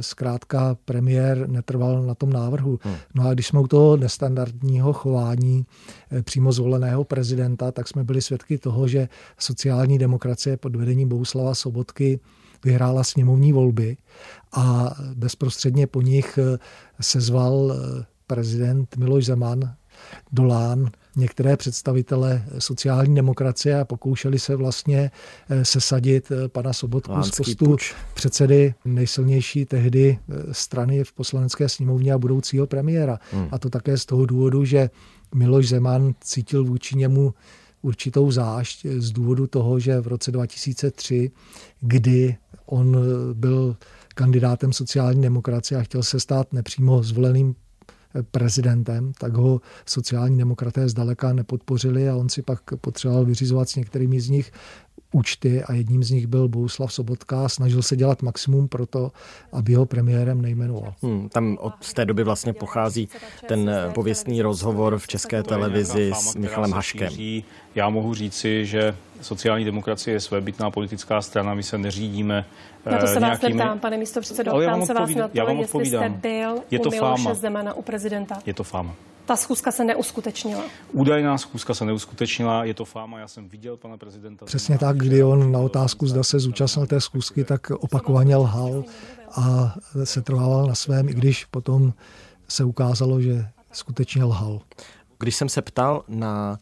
zkrátka 0.00 0.33
premiér 0.84 1.48
netrval 1.48 2.02
na 2.02 2.14
tom 2.14 2.32
návrhu. 2.32 2.78
Hmm. 2.82 2.94
No 3.14 3.28
a 3.28 3.34
když 3.34 3.46
jsme 3.46 3.60
u 3.60 3.66
toho 3.66 3.96
nestandardního 3.96 4.92
chování 4.92 5.66
eh, 6.10 6.22
přímo 6.22 6.52
zvoleného 6.52 7.04
prezidenta, 7.04 7.72
tak 7.72 7.88
jsme 7.88 8.04
byli 8.04 8.22
svědky 8.22 8.58
toho, 8.58 8.88
že 8.88 9.08
sociální 9.38 9.98
demokracie 9.98 10.56
pod 10.56 10.76
vedením 10.76 11.08
Bohuslava 11.08 11.54
Sobotky 11.54 12.20
vyhrála 12.64 13.04
sněmovní 13.04 13.52
volby 13.52 13.96
a 14.52 14.94
bezprostředně 15.14 15.86
po 15.86 16.02
nich 16.02 16.38
eh, 16.38 16.58
sezval 17.00 17.72
eh, 17.72 18.04
prezident 18.26 18.96
Miloš 18.96 19.24
Zeman 19.24 19.74
do 20.32 20.44
Lán 20.44 20.90
některé 21.16 21.56
představitele 21.56 22.44
sociální 22.58 23.14
demokracie 23.14 23.80
a 23.80 23.84
pokoušeli 23.84 24.38
se 24.38 24.56
vlastně 24.56 25.10
sesadit 25.62 26.32
pana 26.48 26.72
Sobotku 26.72 27.22
z 27.22 27.30
postu 27.30 27.64
puč. 27.64 27.94
předsedy 28.14 28.74
nejsilnější 28.84 29.64
tehdy 29.64 30.18
strany 30.52 31.04
v 31.04 31.12
poslanecké 31.12 31.68
sněmovně 31.68 32.12
a 32.12 32.18
budoucího 32.18 32.66
premiéra. 32.66 33.18
Hmm. 33.32 33.48
A 33.50 33.58
to 33.58 33.70
také 33.70 33.98
z 33.98 34.06
toho 34.06 34.26
důvodu, 34.26 34.64
že 34.64 34.90
Miloš 35.34 35.68
Zeman 35.68 36.14
cítil 36.20 36.64
vůči 36.64 36.96
němu 36.96 37.34
určitou 37.82 38.30
zášť 38.30 38.86
z 38.86 39.10
důvodu 39.10 39.46
toho, 39.46 39.80
že 39.80 40.00
v 40.00 40.06
roce 40.06 40.32
2003, 40.32 41.30
kdy 41.80 42.36
on 42.66 42.96
byl 43.32 43.76
kandidátem 44.14 44.72
sociální 44.72 45.22
demokracie 45.22 45.80
a 45.80 45.82
chtěl 45.82 46.02
se 46.02 46.20
stát 46.20 46.52
nepřímo 46.52 47.02
zvoleným 47.02 47.54
prezidentem, 48.22 49.12
tak 49.18 49.32
ho 49.32 49.60
sociální 49.86 50.38
demokraté 50.38 50.88
zdaleka 50.88 51.32
nepodpořili 51.32 52.08
a 52.08 52.16
on 52.16 52.28
si 52.28 52.42
pak 52.42 52.60
potřeboval 52.80 53.24
vyřizovat 53.24 53.68
s 53.68 53.76
některými 53.76 54.20
z 54.20 54.28
nich 54.28 54.52
účty 55.14 55.62
a 55.62 55.72
jedním 55.72 56.04
z 56.04 56.10
nich 56.10 56.26
byl 56.26 56.48
Bohuslav 56.48 56.92
Sobotka. 56.92 57.48
Snažil 57.48 57.82
se 57.82 57.96
dělat 57.96 58.22
maximum 58.22 58.68
pro 58.68 58.86
to, 58.86 59.12
aby 59.52 59.74
ho 59.74 59.86
premiérem 59.86 60.42
nejmenoval. 60.42 60.94
Hmm, 61.02 61.28
tam 61.28 61.58
od 61.60 61.92
té 61.92 62.04
doby 62.04 62.24
vlastně 62.24 62.52
pochází 62.52 63.08
ten 63.48 63.70
pověstný 63.94 64.42
rozhovor 64.42 64.98
v 64.98 65.06
české 65.06 65.42
televizi 65.42 66.12
s 66.14 66.34
Michalem 66.34 66.72
Haškem. 66.72 67.12
Já 67.74 67.88
mohu 67.90 68.14
říci, 68.14 68.66
že 68.66 68.96
sociální 69.20 69.64
demokracie 69.64 70.14
je 70.14 70.20
svébytná 70.20 70.70
politická 70.70 71.22
strana, 71.22 71.54
my 71.54 71.62
se 71.62 71.78
neřídíme 71.78 72.44
Na 72.86 72.98
to 72.98 73.06
se 73.06 73.14
vás 73.14 73.22
nějakými... 73.22 73.54
neptám, 73.54 73.78
pane 73.78 73.96
místo 73.96 74.20
předsedo, 74.20 74.50
ptám 74.50 74.86
se 74.86 74.94
vás 74.94 75.10
na 75.14 75.28
to, 75.28 75.38
já 75.38 75.44
vám 75.44 75.56
jestli 75.56 75.86
jste 75.86 76.08
byl 76.08 76.54
je 76.70 76.78
to 76.78 76.88
u 76.88 76.92
Miloše 76.92 77.34
Zemana, 77.34 77.74
u 77.74 77.82
prezidenta. 77.82 78.38
Je 78.46 78.54
to 78.54 78.64
fáma 78.64 78.94
ta 79.24 79.36
schůzka 79.36 79.72
se 79.72 79.84
neuskutečnila. 79.84 80.62
Údajná 80.92 81.38
schůzka 81.38 81.74
se 81.74 81.84
neuskutečnila, 81.84 82.64
je 82.64 82.74
to 82.74 82.84
fáma, 82.84 83.18
já 83.18 83.28
jsem 83.28 83.48
viděl 83.48 83.76
pana 83.76 83.96
prezidenta. 83.96 84.46
Přesně 84.46 84.78
tak, 84.78 84.96
kdy 84.96 85.24
on 85.24 85.52
na 85.52 85.58
otázku, 85.58 86.06
zda 86.06 86.22
se 86.22 86.38
zúčastnil 86.38 86.86
té 86.86 87.00
schůzky, 87.00 87.44
tak 87.44 87.70
opakovaně 87.70 88.36
lhal 88.36 88.84
a 89.36 89.74
se 90.04 90.22
trvával 90.22 90.66
na 90.66 90.74
svém, 90.74 91.08
i 91.08 91.14
když 91.14 91.44
potom 91.44 91.92
se 92.48 92.64
ukázalo, 92.64 93.20
že 93.20 93.46
skutečně 93.72 94.24
lhal. 94.24 94.60
Když 95.18 95.36
jsem 95.36 95.48
se 95.48 95.62
ptal 95.62 96.04
na 96.08 96.58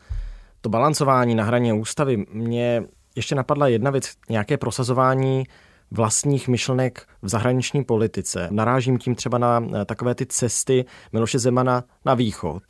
to 0.60 0.68
balancování 0.68 1.34
na 1.34 1.44
hraně 1.44 1.74
ústavy, 1.74 2.26
mě 2.32 2.84
ještě 3.16 3.34
napadla 3.34 3.68
jedna 3.68 3.90
věc, 3.90 4.10
nějaké 4.28 4.56
prosazování 4.56 5.44
vlastních 5.92 6.48
myšlenek 6.48 7.06
v 7.22 7.28
zahraniční 7.28 7.84
politice. 7.84 8.48
Narážím 8.50 8.98
tím 8.98 9.14
třeba 9.14 9.38
na 9.38 9.64
eh, 9.74 9.84
takové 9.84 10.14
ty 10.14 10.26
cesty 10.26 10.84
Miloše 11.12 11.38
Zemana 11.38 11.84
na 12.04 12.14
východ. 12.14 12.62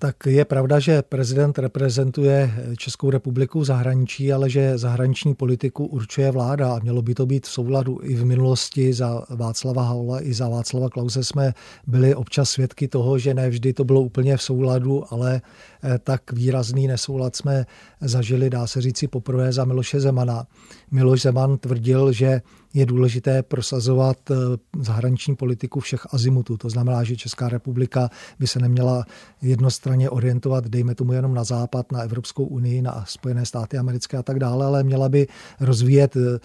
Tak 0.00 0.26
je 0.26 0.44
pravda, 0.44 0.78
že 0.78 1.02
prezident 1.02 1.58
reprezentuje 1.58 2.50
Českou 2.76 3.10
republiku 3.10 3.60
v 3.60 3.64
zahraničí, 3.64 4.32
ale 4.32 4.50
že 4.50 4.78
zahraniční 4.78 5.34
politiku 5.34 5.86
určuje 5.86 6.30
vláda 6.30 6.74
a 6.74 6.78
mělo 6.78 7.02
by 7.02 7.14
to 7.14 7.26
být 7.26 7.46
v 7.46 7.50
souladu. 7.50 7.98
I 8.02 8.14
v 8.14 8.24
minulosti 8.24 8.92
za 8.92 9.22
Václava 9.30 9.82
Havla 9.82 10.22
i 10.22 10.34
za 10.34 10.48
Václava 10.48 10.88
Klause 10.88 11.24
jsme 11.24 11.52
byli 11.86 12.14
občas 12.14 12.50
svědky 12.50 12.88
toho, 12.88 13.18
že 13.18 13.34
ne 13.34 13.50
vždy 13.50 13.72
to 13.72 13.84
bylo 13.84 14.00
úplně 14.00 14.36
v 14.36 14.42
souladu, 14.42 15.04
ale 15.10 15.40
eh, 15.82 15.98
tak 15.98 16.32
výrazný 16.32 16.86
nesoulad 16.86 17.36
jsme 17.36 17.66
zažili, 18.00 18.50
dá 18.50 18.66
se 18.66 18.80
říci, 18.80 19.08
poprvé 19.08 19.52
za 19.52 19.64
Miloše 19.64 20.00
Zemana. 20.00 20.46
Miloš 20.90 21.22
Zeman 21.22 21.58
tvrdil, 21.58 22.12
že 22.12 22.42
je 22.74 22.86
důležité 22.86 23.42
prosazovat 23.42 24.30
eh, 24.30 24.34
zahraniční 24.80 25.36
politiku 25.36 25.80
všech 25.80 26.06
azimutů. 26.14 26.56
To 26.56 26.70
znamená, 26.70 27.04
že 27.04 27.16
Česká 27.16 27.48
republika 27.48 28.10
by 28.38 28.46
se 28.46 28.58
neměla 28.60 29.04
jednostranně 29.42 30.10
orientovat, 30.10 30.68
dejme 30.68 30.94
tomu 30.94 31.12
jenom 31.12 31.34
na 31.34 31.44
západ, 31.44 31.92
na 31.92 32.02
Evropskou 32.02 32.44
unii, 32.44 32.82
na 32.82 33.04
Spojené 33.08 33.46
státy 33.46 33.78
americké 33.78 34.16
a 34.16 34.22
tak 34.22 34.38
dále, 34.38 34.66
ale 34.66 34.82
měla 34.82 35.08
by 35.08 35.26
rozvíjet 35.60 36.16
eh, 36.16 36.38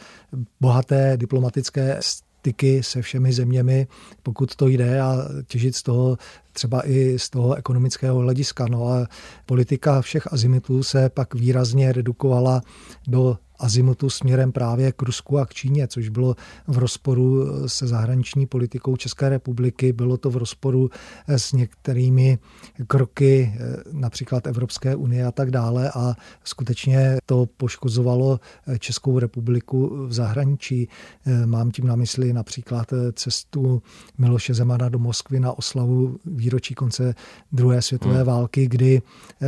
bohaté 0.61 1.17
diplomatické 1.17 1.99
styky 2.43 2.83
se 2.83 3.01
všemi 3.01 3.33
zeměmi, 3.33 3.87
pokud 4.23 4.55
to 4.55 4.67
jde 4.67 5.01
a 5.01 5.17
těžit 5.47 5.75
z 5.75 5.83
toho 5.83 6.17
třeba 6.53 6.89
i 6.89 7.19
z 7.19 7.29
toho 7.29 7.55
ekonomického 7.55 8.19
hlediska. 8.19 8.65
No 8.69 8.87
a 8.87 9.07
politika 9.45 10.01
všech 10.01 10.33
azimutů 10.33 10.83
se 10.83 11.09
pak 11.09 11.33
výrazně 11.33 11.91
redukovala 11.91 12.61
do 13.07 13.37
azimutu 13.63 14.09
směrem 14.09 14.51
právě 14.51 14.91
k 14.91 15.01
Rusku 15.01 15.39
a 15.39 15.45
k 15.45 15.53
Číně, 15.53 15.87
což 15.87 16.09
bylo 16.09 16.35
v 16.67 16.77
rozporu 16.77 17.47
se 17.67 17.87
zahraniční 17.87 18.45
politikou 18.45 18.95
České 18.95 19.29
republiky, 19.29 19.93
bylo 19.93 20.17
to 20.17 20.29
v 20.29 20.37
rozporu 20.37 20.89
s 21.27 21.53
některými 21.53 22.37
kroky 22.87 23.53
například 23.91 24.47
Evropské 24.47 24.95
unie 24.95 25.25
a 25.25 25.31
tak 25.31 25.51
dále 25.51 25.91
a 25.95 26.15
skutečně 26.43 27.17
to 27.25 27.45
poškozovalo 27.57 28.39
Českou 28.79 29.19
republiku 29.19 30.07
v 30.07 30.13
zahraničí. 30.13 30.87
Mám 31.45 31.71
tím 31.71 31.87
na 31.87 31.95
mysli 31.95 32.33
například 32.33 32.93
cestu 33.13 33.81
Miloše 34.17 34.53
Zemana 34.53 34.89
do 34.89 34.99
Moskvy 34.99 35.39
na 35.39 35.57
oslavu 35.57 36.17
výročí 36.25 36.73
konce 36.73 37.15
druhé 37.51 37.81
světové 37.81 38.15
hmm. 38.15 38.25
války, 38.25 38.67
kdy 38.67 39.01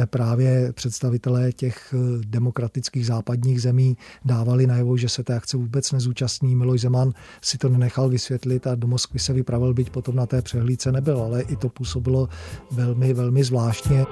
právě 0.05 0.73
představitelé 0.73 1.51
těch 1.51 1.93
demokratických 2.25 3.05
západních 3.05 3.61
zemí 3.61 3.97
dávali 4.25 4.67
najevo, 4.67 4.97
že 4.97 5.09
se 5.09 5.23
té 5.23 5.35
akce 5.35 5.57
vůbec 5.57 5.91
nezúčastní. 5.91 6.55
Miloš 6.55 6.81
Zeman 6.81 7.13
si 7.41 7.57
to 7.57 7.69
nenechal 7.69 8.09
vysvětlit 8.09 8.67
a 8.67 8.75
do 8.75 8.87
Moskvy 8.87 9.19
se 9.19 9.33
vypravil, 9.33 9.73
byť 9.73 9.89
potom 9.89 10.15
na 10.15 10.25
té 10.25 10.41
přehlídce 10.41 10.91
nebyl, 10.91 11.21
ale 11.21 11.41
i 11.41 11.55
to 11.55 11.69
působilo 11.69 12.29
velmi, 12.71 13.13
velmi 13.13 13.43
zvláštně. 13.43 14.05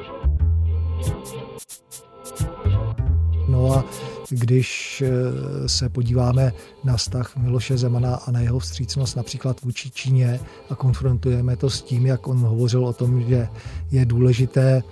No 3.47 3.73
a 3.73 3.86
když 4.29 5.03
eh, 5.06 5.69
se 5.69 5.89
podíváme 5.89 6.53
na 6.84 6.97
vztah 6.97 7.38
Miloše 7.38 7.77
Zemana 7.77 8.15
a 8.15 8.32
na 8.32 8.39
jeho 8.39 8.60
vstřícnost 8.60 9.17
například 9.17 9.62
vůči 9.62 9.91
Číně 9.91 10.39
a 10.69 10.75
konfrontujeme 10.75 11.56
to 11.56 11.69
s 11.69 11.82
tím, 11.82 12.06
jak 12.06 12.27
on 12.27 12.38
hovořil 12.38 12.86
o 12.86 12.93
tom, 12.93 13.21
že 13.21 13.47
je 13.91 14.06
důležité 14.06 14.84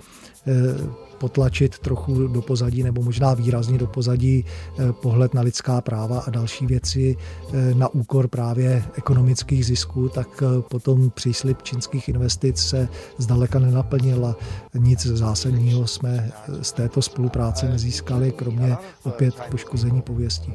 potlačit 1.22 1.78
trochu 1.78 2.26
do 2.26 2.42
pozadí 2.42 2.82
nebo 2.82 3.02
možná 3.02 3.34
výrazně 3.34 3.78
do 3.78 3.86
pozadí 3.86 4.44
eh, 4.44 4.92
pohled 4.92 5.34
na 5.34 5.42
lidská 5.42 5.80
práva 5.80 6.20
a 6.26 6.30
další 6.30 6.66
věci 6.66 7.16
eh, 7.16 7.74
na 7.74 7.88
úkor 7.88 8.28
právě 8.28 8.84
ekonomických 8.94 9.66
zisků, 9.66 10.08
tak 10.08 10.42
eh, 10.42 10.62
potom 10.62 11.10
příslip 11.10 11.62
čínských 11.62 12.08
investic 12.08 12.58
se 12.58 12.88
zdaleka 13.18 13.58
nenaplnil 13.58 14.26
a 14.26 14.36
nic 14.74 15.06
zásadního 15.06 15.86
jsme 15.86 16.32
z 16.62 16.72
této 16.72 17.02
spolupráce 17.02 17.68
nezískali, 17.68 18.32
kromě 18.32 18.76
opět 19.02 19.34
poškození 19.50 20.02
pověsti. 20.02 20.54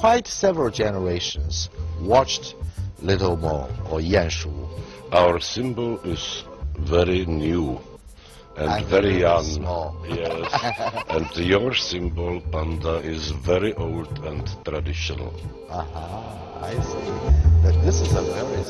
Quite 0.00 0.30
several 0.30 0.70
generations 0.70 1.70
watched 2.00 2.56
Little 3.02 3.36
Mo 3.36 3.68
or 3.90 4.00
Yanshu. 4.00 4.68
Our 5.12 5.40
symbol 5.40 5.98
is 6.04 6.44
very 6.78 7.26
new 7.26 7.93
and, 8.56 8.86
very 8.86 9.20
young. 9.20 9.44
Small. 9.44 9.96
Yes. 10.08 10.48
and 11.08 11.36
your 11.36 11.74
symbol, 11.74 12.40
panda, 12.52 13.00
is 13.02 13.30
very 13.30 13.74
old 13.74 14.24
and 14.24 14.46
traditional. 14.64 15.32
Aha, 15.70 16.60
I 16.62 16.74
see. 16.80 17.10
But 17.62 17.74
this 17.84 18.00
is 18.00 18.12
a 18.14 18.22
very 18.22 18.64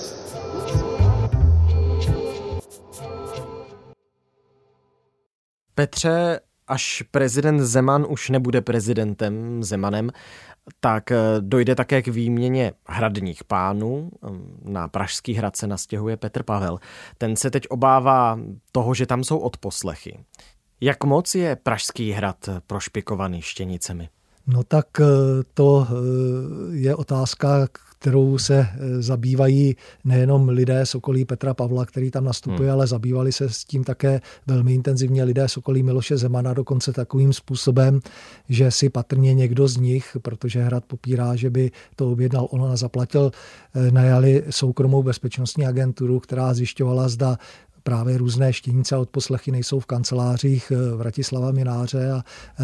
Petře, 5.74 6.40
až 6.68 7.02
prezident 7.10 7.60
Zeman 7.60 8.06
už 8.08 8.30
nebude 8.30 8.60
prezidentem 8.60 9.62
Zemanem, 9.62 10.10
tak 10.80 11.10
eh, 11.10 11.16
dojde 11.40 11.74
také 11.74 12.02
k 12.02 12.08
výměně 12.08 12.72
hradních 12.86 13.44
pánů. 13.44 14.10
Na 14.64 14.88
Pražský 14.88 15.34
hrad 15.34 15.56
se 15.56 15.66
nastěhuje 15.66 16.16
Petr 16.16 16.42
Pavel. 16.42 16.78
Ten 17.18 17.36
se 17.36 17.50
teď 17.50 17.68
obává 17.68 18.38
toho, 18.72 18.94
že 18.94 19.06
tam 19.06 19.24
jsou 19.24 19.38
odposlechy. 19.38 20.18
Jak 20.80 21.04
moc 21.04 21.34
je 21.34 21.56
Pražský 21.56 22.10
hrad 22.10 22.48
prošpikovaný 22.66 23.42
štěnicemi? 23.42 24.08
No 24.46 24.62
tak 24.62 24.86
eh, 25.00 25.04
to 25.54 25.86
eh, 25.90 26.76
je 26.76 26.94
otázka, 26.94 27.68
kterou 28.04 28.38
se 28.38 28.58
eh, 28.58 29.02
zabývají 29.02 29.76
nejenom 30.04 30.48
lidé 30.48 30.86
z 30.86 30.94
okolí 30.94 31.24
Petra 31.24 31.54
Pavla, 31.54 31.86
který 31.86 32.10
tam 32.10 32.24
nastupuje, 32.24 32.68
hmm. 32.68 32.72
ale 32.72 32.86
zabývali 32.86 33.32
se 33.32 33.48
s 33.48 33.64
tím 33.64 33.84
také 33.84 34.20
velmi 34.46 34.74
intenzivně 34.74 35.24
lidé 35.24 35.48
z 35.48 35.56
okolí 35.56 35.82
Miloše 35.82 36.16
Zemana, 36.16 36.54
dokonce 36.54 36.92
takovým 36.92 37.32
způsobem, 37.32 38.00
že 38.48 38.70
si 38.70 38.88
patrně 38.90 39.34
někdo 39.34 39.68
z 39.68 39.76
nich, 39.76 40.16
protože 40.22 40.62
Hrad 40.62 40.84
popírá, 40.84 41.36
že 41.36 41.50
by 41.50 41.70
to 41.96 42.12
objednal 42.12 42.48
on 42.50 42.64
a 42.72 42.76
zaplatil, 42.76 43.30
najali 43.90 44.44
soukromou 44.50 45.02
bezpečnostní 45.02 45.66
agenturu, 45.66 46.20
která 46.20 46.54
zjišťovala, 46.54 47.08
zda 47.08 47.38
právě 47.84 48.18
různé 48.18 48.52
štěnice 48.52 48.96
od 48.96 49.10
poslechy 49.10 49.50
nejsou 49.52 49.80
v 49.80 49.86
kancelářích 49.86 50.72
Vratislava 50.96 51.50
Mináře 51.50 52.12
a 52.12 52.22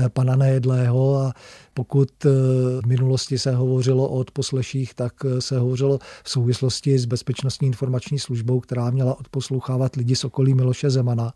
pana 0.09 0.37
Nejedlého 0.37 1.17
a 1.17 1.33
pokud 1.75 2.09
v 2.85 2.87
minulosti 2.87 3.39
se 3.39 3.55
hovořilo 3.55 4.09
o 4.09 4.19
odposleších, 4.19 4.95
tak 4.95 5.13
se 5.39 5.59
hovořilo 5.59 5.99
v 6.25 6.31
souvislosti 6.31 6.99
s 6.99 7.05
bezpečnostní 7.05 7.67
informační 7.67 8.19
službou, 8.19 8.61
která 8.61 8.91
měla 8.91 9.21
odposlouchávat 9.21 9.97
lidi 9.97 10.17
z 10.17 10.25
okolí 10.25 10.55
Miloše 10.55 10.91
Zemana. 10.91 11.33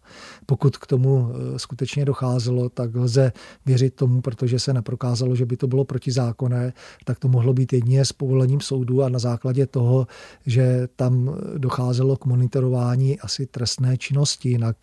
Pokud 0.47 0.77
k 0.77 0.87
tomu 0.87 1.29
skutečně 1.57 2.05
docházelo, 2.05 2.69
tak 2.69 2.95
lze 2.95 3.33
věřit 3.67 3.95
tomu, 3.95 4.21
protože 4.21 4.59
se 4.59 4.73
neprokázalo, 4.73 5.37
že 5.37 5.47
by 5.47 5.57
to 5.57 5.67
bylo 5.67 5.85
protizákonné, 5.85 6.73
tak 7.05 7.19
to 7.19 7.29
mohlo 7.29 7.53
být 7.53 7.73
jedině 7.73 8.05
s 8.05 8.13
povolením 8.13 8.61
soudu 8.61 9.03
a 9.03 9.09
na 9.09 9.19
základě 9.19 9.67
toho, 9.67 10.07
že 10.47 10.89
tam 10.97 11.37
docházelo 11.59 12.17
k 12.17 12.25
monitorování 12.25 13.21
asi 13.21 13.47
trestné 13.75 13.97
činnosti, 13.97 14.49
jinak 14.49 14.77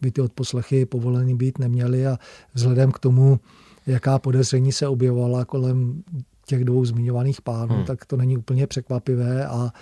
by 0.00 0.10
ty 0.10 0.20
odposlechy 0.20 0.86
povoleny 0.86 1.34
být 1.34 1.58
neměly 1.58 2.06
a 2.06 2.18
vzhledem 2.54 2.92
k 2.92 2.98
tomu, 2.98 3.40
jaká 3.86 4.18
podezření 4.18 4.72
se 4.72 4.88
objevovala 4.88 5.44
kolem 5.44 6.02
těch 6.46 6.64
dvou 6.64 6.84
zmiňovaných 6.84 7.42
pánů, 7.42 7.74
hmm. 7.74 7.84
tak 7.84 8.04
to 8.04 8.16
není 8.16 8.36
úplně 8.36 8.66
překvapivé 8.66 9.46
a 9.46 9.72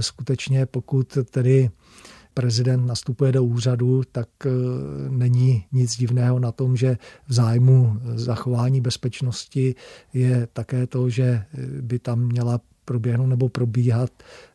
skutečně 0.00 0.66
pokud 0.66 1.18
tedy 1.30 1.70
prezident 2.34 2.86
nastupuje 2.86 3.32
do 3.32 3.44
úřadu, 3.44 4.02
tak 4.12 4.28
e, 4.46 4.50
není 5.10 5.64
nic 5.72 5.96
divného 5.96 6.38
na 6.38 6.52
tom, 6.52 6.76
že 6.76 6.98
v 7.28 7.32
zájmu 7.32 8.00
zachování 8.14 8.80
bezpečnosti 8.80 9.74
je 10.12 10.48
také 10.52 10.86
to, 10.86 11.10
že 11.10 11.44
by 11.80 11.98
tam 11.98 12.20
měla 12.20 12.60
proběhnout 12.84 13.26
nebo 13.26 13.48
probíhat 13.48 14.10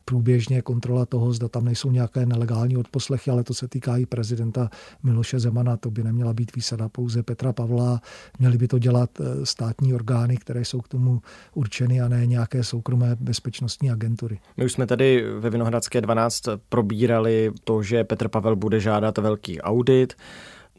průběžně 0.06 0.62
kontrola 0.62 1.06
toho, 1.06 1.34
zda 1.34 1.48
tam 1.48 1.66
nejsou 1.66 1.92
nějaké 1.92 2.26
nelegální 2.26 2.78
odposlechy, 2.78 3.32
ale 3.32 3.44
to 3.44 3.54
se 3.54 3.68
týká 3.68 3.98
i 3.98 4.06
prezidenta 4.06 4.70
Miloše 5.04 5.40
Zemana. 5.40 5.78
To 5.78 5.92
by 5.92 6.04
neměla 6.04 6.34
být 6.34 6.56
výsada 6.56 6.90
pouze 6.90 7.24
Petra 7.24 7.54
Pavla. 7.54 8.02
Měly 8.40 8.58
by 8.58 8.68
to 8.68 8.80
dělat 8.80 9.10
eh, 9.20 9.46
státní 9.46 9.94
orgány, 9.94 10.38
které 10.38 10.66
jsou 10.66 10.82
k 10.82 10.88
tomu 10.88 11.22
určeny 11.54 12.02
a 12.02 12.08
ne 12.08 12.26
nějaké 12.26 12.63
soukromé 12.63 13.16
bezpečnostní 13.20 13.92
agentury. 13.92 14.40
My 14.58 14.66
už 14.66 14.72
jsme 14.72 14.88
tady 14.88 15.26
ve 15.40 15.50
Vinohradské 15.50 16.02
12 16.02 16.44
probírali 16.70 17.52
to, 17.63 17.84
že 17.84 18.04
Petr 18.04 18.28
Pavel 18.28 18.56
bude 18.56 18.80
žádat 18.80 19.18
velký 19.18 19.62
audit. 19.62 20.13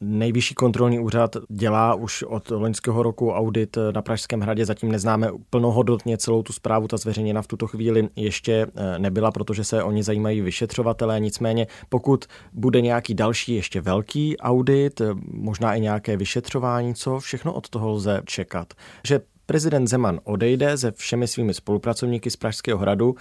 Nejvyšší 0.01 0.55
kontrolní 0.55 0.99
úřad 0.99 1.37
dělá 1.49 1.95
už 1.95 2.23
od 2.23 2.51
loňského 2.51 3.03
roku 3.03 3.33
audit 3.33 3.79
na 3.95 4.03
Pražském 4.03 4.41
hradě. 4.41 4.67
Zatím 4.67 4.93
neznáme 4.93 5.31
plnohodnotně 5.51 6.19
celou 6.19 6.43
tu 6.43 6.53
zprávu, 6.53 6.89
ta 6.89 6.97
zveřejněna 6.97 7.43
v 7.43 7.47
tuto 7.47 7.67
chvíli 7.67 8.09
ještě 8.17 8.67
eh, 8.77 8.99
nebyla, 8.99 9.31
protože 9.31 9.65
se 9.65 9.83
oni 9.83 10.03
zajímají 10.03 10.41
vyšetřovatelé. 10.41 11.21
Nicméně, 11.21 11.67
pokud 11.89 12.25
bude 12.53 12.81
nějaký 12.81 13.15
další 13.15 13.55
ještě 13.55 13.81
velký 13.81 14.39
audit, 14.39 15.01
eh, 15.01 15.07
možná 15.33 15.75
i 15.75 15.81
nějaké 15.81 16.17
vyšetřování, 16.17 16.95
co 16.95 17.21
všechno 17.21 17.53
od 17.53 17.69
toho 17.69 17.91
lze 17.91 18.23
čekat. 18.25 18.75
Že 19.07 19.21
prezident 19.47 19.87
Zeman 19.87 20.21
odejde 20.25 20.79
se 20.79 20.93
všemi 20.93 21.29
svými 21.29 21.55
spolupracovníky 21.55 22.31
z 22.31 22.37
Pražského 22.37 22.79
hradu 22.79 23.15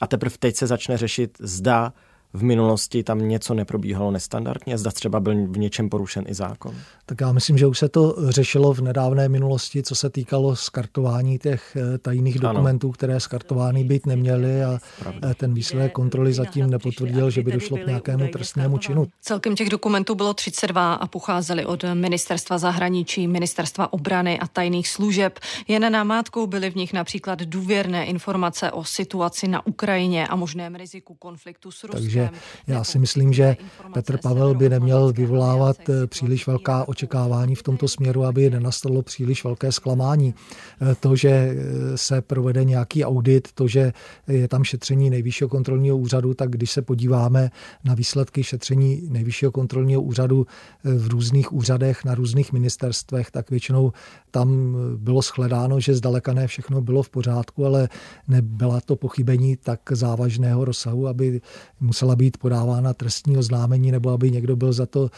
a 0.00 0.06
teprve 0.06 0.36
teď 0.38 0.56
se 0.56 0.66
začne 0.66 0.96
řešit, 0.96 1.38
zda 1.40 1.92
v 2.34 2.42
minulosti 2.42 3.02
tam 3.02 3.28
něco 3.28 3.54
neprobíhalo 3.54 4.10
nestandardně? 4.10 4.78
Zda 4.78 4.90
třeba 4.90 5.20
byl 5.20 5.46
v 5.46 5.58
něčem 5.58 5.88
porušen 5.88 6.24
i 6.28 6.34
zákon? 6.34 6.74
Tak 7.06 7.20
já 7.20 7.32
myslím, 7.32 7.58
že 7.58 7.66
už 7.66 7.78
se 7.78 7.88
to 7.88 8.16
řešilo 8.28 8.74
v 8.74 8.80
nedávné 8.80 9.28
minulosti, 9.28 9.82
co 9.82 9.94
se 9.94 10.10
týkalo 10.10 10.56
skartování 10.56 11.38
těch 11.38 11.76
eh, 11.76 11.98
tajných 11.98 12.38
dokumentů, 12.38 12.86
ano. 12.86 12.92
které 12.92 13.20
skartovány 13.20 13.84
být 13.84 14.06
neměly 14.06 14.64
a 14.64 14.78
Pravda. 15.00 15.30
Eh, 15.30 15.34
ten 15.34 15.54
výsledek 15.54 15.92
kontroly 15.92 16.32
zatím 16.32 16.70
nepotvrdil, 16.70 17.30
že 17.30 17.42
by 17.42 17.52
došlo 17.52 17.76
k 17.76 17.86
nějakému 17.86 18.28
trestnému 18.28 18.78
činu. 18.78 19.06
Celkem 19.20 19.56
těch 19.56 19.68
dokumentů 19.68 20.14
bylo 20.14 20.34
32 20.34 20.94
a 20.94 21.06
pocházely 21.06 21.66
od 21.66 21.84
ministerstva 21.94 22.58
zahraničí, 22.58 23.28
ministerstva 23.28 23.92
obrany 23.92 24.38
a 24.38 24.46
tajných 24.46 24.88
služeb. 24.88 25.38
Jen 25.68 25.92
námátkou 25.92 26.46
byly 26.46 26.70
v 26.70 26.74
nich 26.74 26.92
například 26.92 27.38
důvěrné 27.42 28.04
informace 28.04 28.72
o 28.72 28.84
situaci 28.84 29.48
na 29.48 29.66
Ukrajině 29.66 30.28
a 30.28 30.36
možném 30.36 30.74
riziku 30.74 31.14
konfliktu 31.14 31.70
s 31.70 31.84
Ruskem. 31.84 32.02
Takže 32.02 32.21
já 32.66 32.84
si 32.84 32.98
myslím, 32.98 33.32
že 33.32 33.56
Petr 33.94 34.18
Pavel 34.18 34.54
by 34.54 34.68
neměl 34.68 35.12
vyvolávat 35.12 35.88
eh, 35.88 36.06
příliš 36.06 36.46
velká 36.46 36.88
očekávání 36.88 37.54
v 37.54 37.62
tomto 37.62 37.88
směru, 37.88 38.24
aby 38.24 38.50
nenastalo 38.50 39.02
příliš 39.02 39.44
velké 39.44 39.72
zklamání. 39.72 40.34
Eh, 40.82 40.94
to, 41.00 41.16
že 41.16 41.28
eh, 41.28 41.56
se 41.98 42.22
provede 42.22 42.64
nějaký 42.64 43.04
audit, 43.04 43.48
to, 43.54 43.68
že 43.68 43.92
je 44.28 44.48
tam 44.48 44.64
šetření 44.64 45.10
nejvyššího 45.10 45.48
kontrolního 45.48 45.96
úřadu, 45.96 46.34
tak 46.34 46.50
když 46.50 46.70
se 46.70 46.82
podíváme 46.82 47.50
na 47.84 47.94
výsledky 47.94 48.44
šetření 48.44 49.02
nejvyššího 49.08 49.52
kontrolního 49.52 50.02
úřadu 50.02 50.46
v 50.84 51.06
různých 51.08 51.52
úřadech, 51.52 52.04
na 52.04 52.14
různých 52.14 52.52
ministerstvech, 52.52 53.30
tak 53.30 53.50
většinou 53.50 53.92
tam 54.30 54.76
bylo 54.96 55.22
shledáno, 55.22 55.80
že 55.80 55.94
zdaleka 55.94 56.32
ne 56.32 56.46
všechno 56.46 56.80
bylo 56.80 57.02
v 57.02 57.10
pořádku, 57.10 57.66
ale 57.66 57.88
nebyla 58.28 58.80
to 58.80 58.96
pochybení 58.96 59.56
tak 59.56 59.80
závažného 59.90 60.64
rozsahu, 60.64 61.08
aby 61.08 61.40
musela 61.80 62.11
být 62.16 62.36
podávána 62.36 62.94
trestní 62.94 63.38
oznámení 63.38 63.92
nebo 63.92 64.10
aby 64.10 64.30
někdo 64.30 64.56
byl 64.56 64.72
za 64.72 64.86
to 64.86 65.10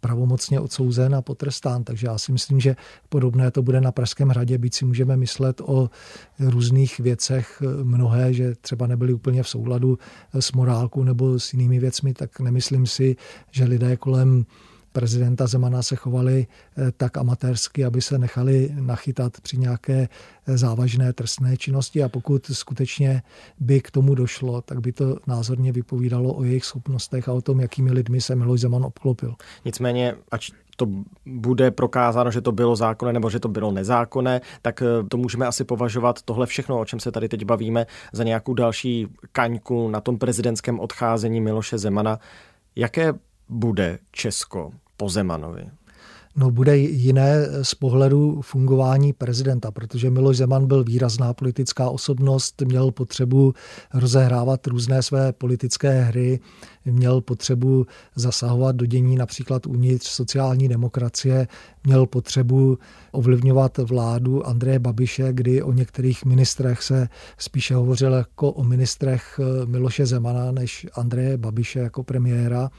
pravomocně 0.00 0.60
odsouzen 0.60 1.14
a 1.14 1.22
potrestán. 1.22 1.84
Takže 1.84 2.06
já 2.06 2.18
si 2.18 2.32
myslím, 2.32 2.60
že 2.60 2.76
podobné 3.08 3.50
to 3.50 3.62
bude 3.62 3.80
na 3.80 3.92
Pražském 3.92 4.28
hradě, 4.28 4.58
byť 4.58 4.74
si 4.74 4.84
můžeme 4.84 5.16
myslet 5.16 5.60
o 5.64 5.90
různých 6.40 7.00
věcech 7.00 7.62
mnohé, 7.82 8.34
že 8.34 8.54
třeba 8.60 8.86
nebyly 8.86 9.12
úplně 9.12 9.42
v 9.42 9.48
souladu 9.48 9.98
s 10.34 10.52
morálkou 10.52 11.04
nebo 11.04 11.38
s 11.38 11.52
jinými 11.52 11.78
věcmi, 11.78 12.14
tak 12.14 12.40
nemyslím 12.40 12.86
si, 12.86 13.16
že 13.50 13.64
lidé 13.64 13.96
kolem 13.96 14.46
prezidenta 14.92 15.46
Zemana 15.46 15.82
se 15.82 15.96
chovali 15.96 16.46
eh, 16.46 16.92
tak 16.96 17.16
amatérsky, 17.16 17.84
aby 17.84 18.02
se 18.02 18.18
nechali 18.18 18.70
nachytat 18.80 19.40
při 19.40 19.58
nějaké 19.58 20.08
eh, 20.46 20.58
závažné 20.58 21.12
trestné 21.12 21.56
činnosti 21.56 22.02
a 22.02 22.08
pokud 22.08 22.46
skutečně 22.46 23.22
by 23.60 23.80
k 23.80 23.90
tomu 23.90 24.14
došlo, 24.14 24.62
tak 24.62 24.80
by 24.80 24.92
to 24.92 25.16
názorně 25.26 25.72
vypovídalo 25.72 26.34
o 26.34 26.44
jejich 26.44 26.64
schopnostech 26.64 27.28
a 27.28 27.32
o 27.32 27.40
tom, 27.40 27.60
jakými 27.60 27.92
lidmi 27.92 28.20
se 28.20 28.36
Miloš 28.36 28.60
Zeman 28.60 28.84
obklopil. 28.84 29.34
Nicméně, 29.64 30.14
ač 30.30 30.50
to 30.76 30.86
bude 31.26 31.70
prokázáno, 31.70 32.30
že 32.30 32.40
to 32.40 32.52
bylo 32.52 32.76
zákonné 32.76 33.12
nebo 33.12 33.30
že 33.30 33.40
to 33.40 33.48
bylo 33.48 33.72
nezákonné, 33.72 34.40
tak 34.62 34.82
eh, 34.82 35.08
to 35.08 35.16
můžeme 35.16 35.46
asi 35.46 35.64
považovat 35.64 36.22
tohle 36.22 36.46
všechno, 36.46 36.80
o 36.80 36.84
čem 36.84 37.00
se 37.00 37.12
tady 37.12 37.28
teď 37.28 37.44
bavíme, 37.44 37.86
za 38.12 38.24
nějakou 38.24 38.54
další 38.54 39.06
kaňku 39.32 39.88
na 39.88 40.00
tom 40.00 40.18
prezidentském 40.18 40.80
odcházení 40.80 41.40
Miloše 41.40 41.78
Zemana. 41.78 42.18
Jaké 42.76 43.14
bude 43.52 43.98
Česko 44.12 44.70
po 44.96 45.08
Zemanovi? 45.08 45.70
No 46.36 46.50
bude 46.50 46.76
jiné 46.76 47.48
z 47.62 47.74
pohledu 47.74 48.40
fungování 48.42 49.12
prezidenta, 49.12 49.70
protože 49.70 50.10
Miloš 50.10 50.36
Zeman 50.36 50.66
byl 50.66 50.84
výrazná 50.84 51.34
politická 51.34 51.90
osobnost, 51.90 52.60
měl 52.60 52.90
potřebu 52.90 53.54
rozehrávat 53.94 54.66
různé 54.66 55.02
své 55.02 55.32
politické 55.32 56.00
hry, 56.00 56.40
měl 56.84 57.20
potřebu 57.20 57.86
zasahovat 58.14 58.76
do 58.76 58.86
dění 58.86 59.16
například 59.16 59.66
uvnitř 59.66 60.08
sociální 60.08 60.68
demokracie, 60.68 61.48
měl 61.84 62.06
potřebu 62.06 62.78
ovlivňovat 63.12 63.78
vládu 63.78 64.46
Andreje 64.46 64.78
Babiše, 64.78 65.32
kdy 65.32 65.62
o 65.62 65.72
některých 65.72 66.24
ministrech 66.24 66.82
se 66.82 67.08
spíše 67.38 67.74
hovořilo 67.74 68.16
jako 68.16 68.52
o 68.52 68.64
ministrech 68.64 69.40
Miloše 69.64 70.06
Zemana 70.06 70.52
než 70.52 70.86
Andreje 70.94 71.36
Babiše 71.36 71.78
jako 71.78 72.02
premiéra 72.02 72.70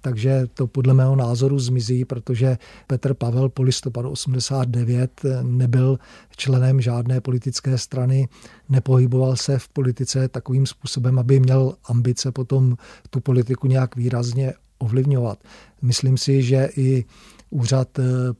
takže 0.00 0.46
to 0.54 0.66
podle 0.66 0.94
mého 0.94 1.16
názoru 1.16 1.58
zmizí, 1.58 2.04
protože 2.04 2.58
Petr 2.86 3.14
Pavel 3.14 3.48
po 3.48 3.62
listopadu 3.62 4.10
89 4.10 5.20
nebyl 5.42 5.98
členem 6.36 6.80
žádné 6.80 7.20
politické 7.20 7.78
strany, 7.78 8.28
nepohyboval 8.68 9.36
se 9.36 9.58
v 9.58 9.68
politice 9.68 10.28
takovým 10.28 10.66
způsobem, 10.66 11.18
aby 11.18 11.40
měl 11.40 11.74
ambice 11.84 12.32
potom 12.32 12.76
tu 13.10 13.20
politiku 13.20 13.66
nějak 13.66 13.96
výrazně 13.96 14.54
ovlivňovat. 14.78 15.38
Myslím 15.82 16.18
si, 16.18 16.42
že 16.42 16.68
i 16.76 17.04
úřad 17.50 17.88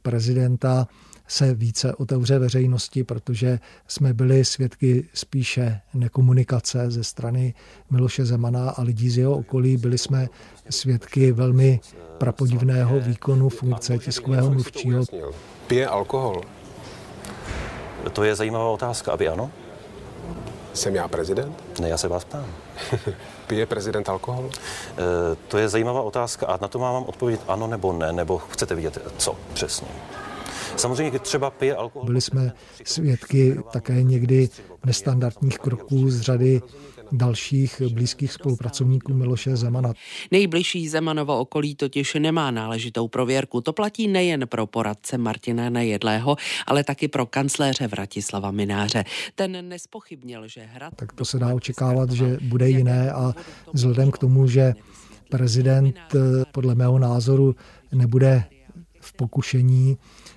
prezidenta 0.03 0.89
se 1.29 1.55
více 1.55 1.95
otevře 1.95 2.39
veřejnosti, 2.39 3.05
protože 3.05 3.59
jsme 3.89 4.15
byli 4.15 4.45
svědky 4.45 5.09
spíše 5.15 5.81
nekomunikace 5.95 6.91
ze 6.91 7.05
strany 7.05 7.55
Miloše 7.91 8.25
Zemana 8.25 8.71
a 8.71 8.83
lidí 8.83 9.11
z 9.11 9.19
jeho 9.19 9.33
okolí. 9.37 9.77
Byli 9.77 9.99
jsme 9.99 10.29
svědky 10.71 11.33
velmi 11.33 11.81
prapodivného 12.19 13.01
výkonu 13.01 13.49
funkce 13.49 13.99
tiskového 13.99 14.51
mluvčího. 14.51 15.05
Pije 15.67 15.87
alkohol? 15.87 16.43
To 18.13 18.25
je 18.25 18.35
zajímavá 18.35 18.69
otázka. 18.69 19.13
Aby 19.13 19.29
ano? 19.29 19.51
Jsem 20.75 20.95
já 20.95 21.09
prezident? 21.09 21.81
Ne, 21.81 21.89
já 21.89 21.97
se 21.97 22.09
vás 22.09 22.25
ptám. 22.25 22.47
Pije 23.47 23.67
prezident 23.67 24.09
alkohol? 24.09 24.51
E, 24.51 25.37
to 25.49 25.59
je 25.59 25.69
zajímavá 25.69 26.03
otázka 26.03 26.47
a 26.47 26.59
na 26.63 26.69
to 26.69 26.79
mám 26.79 27.05
odpovědět 27.05 27.45
ano 27.49 27.67
nebo 27.67 27.93
ne, 27.93 28.13
nebo 28.13 28.39
chcete 28.39 28.75
vidět 28.75 28.99
co 29.19 29.37
přesně? 29.55 29.89
Samozřejmě 30.77 31.19
třeba 31.19 31.51
pije 31.51 31.77
alkohol. 31.77 32.07
Byli 32.07 32.21
jsme 32.21 32.53
svědky 32.85 33.57
také 33.73 34.03
někdy 34.03 34.49
nestandardních 34.87 35.59
kroků 35.59 36.11
z 36.11 36.21
řady 36.21 36.61
dalších 37.13 37.83
blízkých 37.93 38.33
spolupracovníků 38.33 39.15
Miloše 39.15 39.57
Zemana. 39.57 39.93
Nejbližší 40.31 40.89
Zemanovo 40.89 41.39
okolí 41.39 41.75
totiž 41.75 42.15
nemá 42.15 42.51
náležitou 42.51 43.09
prověrku. 43.09 43.61
To 43.61 43.73
platí 43.73 44.09
nejen 44.09 44.47
pro 44.49 44.67
poradce 44.67 45.19
Martina 45.19 45.71
Nejedlého, 45.71 46.37
ale 46.67 46.85
taky 46.85 47.09
pro 47.09 47.27
kancléře 47.27 47.87
Vratislava 47.87 48.51
Mináře. 48.51 49.05
Ten 49.35 49.69
nespochybnil, 49.69 50.49
že 50.49 50.61
hrad... 50.61 50.95
Tak 50.97 51.13
to 51.13 51.25
se 51.25 51.39
dá 51.39 51.55
očekávat, 51.55 52.11
že 52.11 52.39
bude 52.43 52.69
jiné 52.69 53.13
a 53.13 53.35
vzhledem 53.73 54.11
k 54.11 54.19
tomu, 54.19 54.47
že 54.49 54.75
prezident 55.31 55.97
podle 56.53 56.75
mého 56.75 56.99
názoru 56.99 57.57
nebude 57.93 58.45
v 59.01 59.13
pokušení 59.13 59.97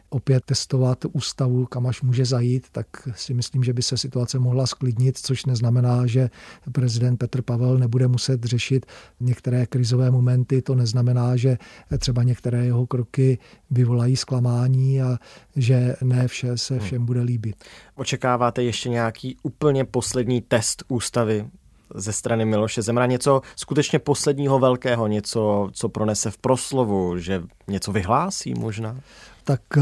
opět 0.10 0.44
testovat 0.46 1.06
ústavu, 1.12 1.66
kam 1.66 1.88
až 1.88 2.02
může 2.02 2.26
zajít, 2.26 2.68
tak 2.72 2.88
si 3.16 3.34
myslím, 3.34 3.64
že 3.64 3.74
by 3.74 3.82
se 3.82 3.98
situace 3.98 4.40
mohla 4.40 4.68
sklidnit, 4.68 5.18
což 5.18 5.46
neznamená, 5.46 6.08
že 6.08 6.30
prezident 6.72 7.18
Petr 7.18 7.42
Pavel 7.42 7.78
nebude 7.78 8.08
muset 8.08 8.44
řešit 8.44 8.86
některé 9.20 9.66
krizové 9.66 10.12
momenty. 10.12 10.62
To 10.62 10.76
neznamená, 10.76 11.36
že 11.36 11.58
třeba 11.98 12.24
některé 12.24 12.66
jeho 12.66 12.88
kroky 12.88 13.38
vyvolají 13.72 14.16
zklamání 14.16 15.02
a 15.02 15.18
že 15.56 15.96
ne 16.04 16.28
vše 16.28 16.58
se 16.58 16.74
hmm. 16.74 16.84
všem 16.86 17.06
bude 17.06 17.22
líbit. 17.22 17.64
Očekáváte 17.96 18.64
ještě 18.64 18.90
nějaký 18.90 19.38
úplně 19.44 19.86
poslední 19.86 20.42
test 20.42 20.84
ústavy 20.88 21.46
ze 21.96 22.14
strany 22.14 22.46
Miloše 22.46 22.82
Zemra 22.82 23.06
něco 23.06 23.42
skutečně 23.56 24.00
posledního 24.00 24.60
velkého, 24.60 25.08
něco, 25.08 25.70
co 25.74 25.90
pronese 25.90 26.32
v 26.32 26.38
proslovu, 26.38 27.18
že 27.18 27.44
něco 27.68 27.92
vyhlásí 27.92 28.54
možná? 28.54 29.00
Tak 29.50 29.62
eh, 29.78 29.82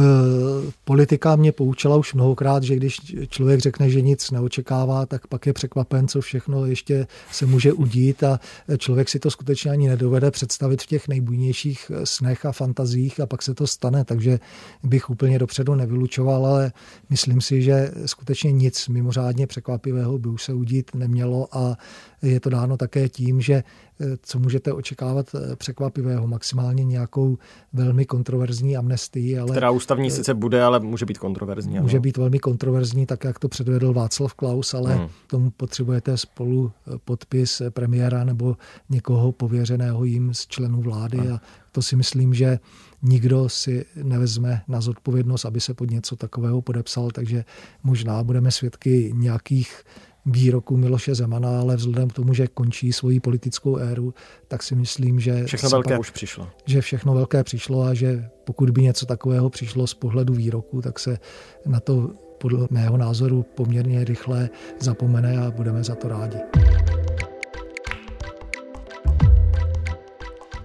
politika 0.84 1.36
mě 1.36 1.52
poučila 1.52 1.96
už 1.98 2.14
mnohokrát, 2.14 2.64
že 2.64 2.76
když 2.76 3.16
člověk 3.30 3.60
řekne, 3.60 3.90
že 3.90 4.02
nic 4.02 4.32
neočekává, 4.32 5.06
tak 5.06 5.28
pak 5.28 5.46
je 5.46 5.54
překvapen, 5.54 6.08
co 6.08 6.22
všechno 6.22 6.66
ještě 6.66 7.08
se 7.32 7.46
může 7.46 7.74
udít 7.74 8.24
a 8.24 8.40
člověk 8.78 9.10
si 9.10 9.20
to 9.20 9.32
skutečně 9.32 9.72
ani 9.72 9.88
nedovede 9.88 10.32
představit 10.32 10.82
v 10.82 10.86
těch 10.86 11.08
nejbujnějších 11.08 11.92
eh, 11.94 12.06
snech 12.06 12.46
a 12.46 12.52
fantazích 12.52 13.20
a 13.20 13.26
pak 13.26 13.42
se 13.42 13.54
to 13.54 13.68
stane, 13.68 14.06
takže 14.06 14.40
bych 14.84 15.10
úplně 15.10 15.40
dopředu 15.40 15.76
nevylučoval, 15.76 16.46
ale 16.46 16.72
myslím 17.10 17.42
si, 17.42 17.62
že 17.62 17.92
skutečně 18.06 18.52
nic 18.52 18.88
mimořádně 18.88 19.48
překvapivého 19.48 20.18
by 20.18 20.30
už 20.30 20.44
se 20.44 20.54
udít 20.54 20.96
nemělo 20.96 21.48
a 21.52 21.78
je 22.22 22.40
to 22.40 22.50
dáno 22.50 22.78
také 22.78 23.10
tím, 23.10 23.42
že 23.42 23.54
eh, 23.54 24.06
co 24.22 24.40
můžete 24.40 24.74
očekávat 24.74 25.36
eh, 25.36 25.56
překvapivého, 25.56 26.28
maximálně 26.28 26.84
nějakou 26.84 27.38
velmi 27.74 28.06
kontroverzní 28.06 28.78
amnestii. 28.78 29.40
Ale, 29.40 29.52
Která 29.52 29.72
ústavní 29.72 30.08
eh, 30.08 30.12
sice 30.12 30.34
bude, 30.34 30.64
ale 30.64 30.80
může 30.80 31.06
být 31.06 31.18
kontroverzní. 31.18 31.80
Může 31.80 31.98
ano. 31.98 32.02
být 32.02 32.18
velmi 32.18 32.40
kontroverzní, 32.40 33.06
tak 33.06 33.24
jak 33.24 33.40
to 33.40 33.50
předvedl 33.50 33.94
Václav 33.94 34.34
Klaus, 34.34 34.74
ale 34.74 34.96
hmm. 34.96 35.08
tomu 35.28 35.50
potřebujete 35.50 36.18
spolu 36.18 36.72
podpis 37.06 37.62
premiéra 37.70 38.24
nebo 38.24 38.58
někoho 38.90 39.32
pověřeného 39.32 40.04
jim 40.04 40.34
z 40.34 40.48
členů 40.48 40.82
vlády 40.82 41.18
hmm. 41.18 41.34
a 41.34 41.42
to 41.72 41.82
si 41.82 41.96
myslím, 41.96 42.34
že 42.34 42.60
nikdo 43.02 43.50
si 43.50 43.86
nevezme 44.04 44.62
na 44.68 44.82
zodpovědnost, 44.82 45.46
aby 45.46 45.62
se 45.62 45.74
pod 45.74 45.92
něco 45.92 46.16
takového 46.16 46.62
podepsal, 46.62 47.12
takže 47.12 47.46
možná 47.84 48.24
budeme 48.24 48.52
svědky 48.52 49.12
nějakých 49.16 49.84
výroku 50.28 50.78
Miloše 50.78 51.16
Zemana, 51.16 51.60
ale 51.60 51.76
vzhledem 51.76 52.10
k 52.10 52.14
tomu, 52.14 52.34
že 52.34 52.48
končí 52.48 52.94
svoji 52.94 53.20
politickou 53.20 53.78
éru, 53.78 54.14
tak 54.48 54.64
si 54.64 54.76
myslím, 54.76 55.20
že... 55.20 55.46
Všechno 55.46 55.70
velké 55.70 55.94
pak, 55.94 56.00
už 56.00 56.10
přišlo. 56.10 56.50
Že 56.66 56.82
všechno 56.82 57.14
velké 57.14 57.44
přišlo 57.44 57.84
a 57.84 57.94
že 57.94 58.30
pokud 58.44 58.70
by 58.70 58.82
něco 58.82 59.06
takového 59.06 59.50
přišlo 59.50 59.88
z 59.88 59.94
pohledu 59.94 60.34
výroku, 60.34 60.82
tak 60.82 61.00
se 61.00 61.20
na 61.66 61.80
to 61.80 62.12
podle 62.38 62.68
mého 62.72 62.98
názoru 62.98 63.46
poměrně 63.56 64.04
rychle 64.04 64.50
zapomene 64.80 65.38
a 65.38 65.52
budeme 65.52 65.84
za 65.84 65.96
to 65.96 66.08
rádi. 66.08 66.38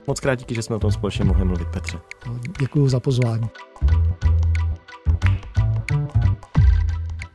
Moc 0.07 0.21
krát 0.21 0.35
díky, 0.35 0.55
že 0.55 0.63
jsme 0.63 0.77
o 0.77 0.79
tom 0.79 0.93
společně 0.93 1.25
mohli 1.25 1.45
mluvit, 1.45 1.69
Petře. 1.69 1.99
Děkuji 2.61 2.89
za 2.89 3.01
pozvání. 3.01 3.49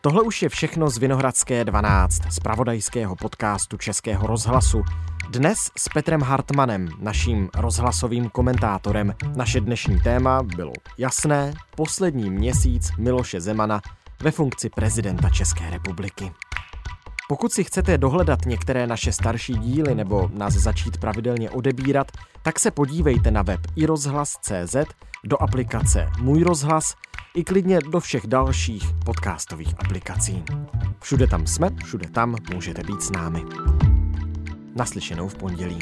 Tohle 0.08 0.22
už 0.22 0.42
je 0.42 0.50
všechno 0.50 0.90
z 0.90 0.98
Vinohradské 0.98 1.66
12, 1.66 2.14
z 2.30 2.40
pravodajského 2.40 3.16
podcastu 3.16 3.78
Českého 3.78 4.28
rozhlasu. 4.28 4.84
Dnes 5.30 5.58
s 5.78 5.90
Petrem 5.90 6.22
Hartmanem, 6.22 6.88
naším 7.00 7.50
rozhlasovým 7.56 8.30
komentátorem. 8.30 9.16
Naše 9.36 9.62
dnešní 9.62 10.00
téma 10.00 10.44
bylo 10.44 10.74
jasné, 10.98 11.54
poslední 11.76 12.30
měsíc 12.30 12.92
Miloše 12.98 13.42
Zemana 13.42 13.82
ve 14.24 14.32
funkci 14.32 14.70
prezidenta 14.70 15.30
České 15.30 15.70
republiky. 15.70 16.32
Pokud 17.30 17.54
si 17.54 17.64
chcete 17.64 17.98
dohledat 17.98 18.46
některé 18.46 18.88
naše 18.88 19.12
starší 19.12 19.54
díly 19.54 19.96
nebo 19.96 20.30
nás 20.34 20.54
začít 20.54 20.98
pravidelně 20.98 21.50
odebírat, 21.50 22.12
tak 22.42 22.60
se 22.60 22.72
podívejte 22.72 23.32
na 23.32 23.42
web 23.42 23.60
iRozhlas.cz, 23.76 24.76
do 25.24 25.42
aplikace 25.42 26.10
Můj 26.20 26.44
rozhlas 26.44 26.96
i 27.38 27.44
klidně 27.44 27.80
do 27.92 28.00
všech 28.00 28.28
dalších 28.28 28.84
podcastových 29.06 29.74
aplikací. 29.78 30.44
Všude 31.02 31.28
tam 31.28 31.48
jsme, 31.48 31.70
všude 31.86 32.10
tam 32.10 32.36
můžete 32.54 32.84
být 32.84 33.02
s 33.02 33.12
námi. 33.12 33.44
Naslyšenou 34.76 35.28
v 35.28 35.36
pondělí. 35.36 35.80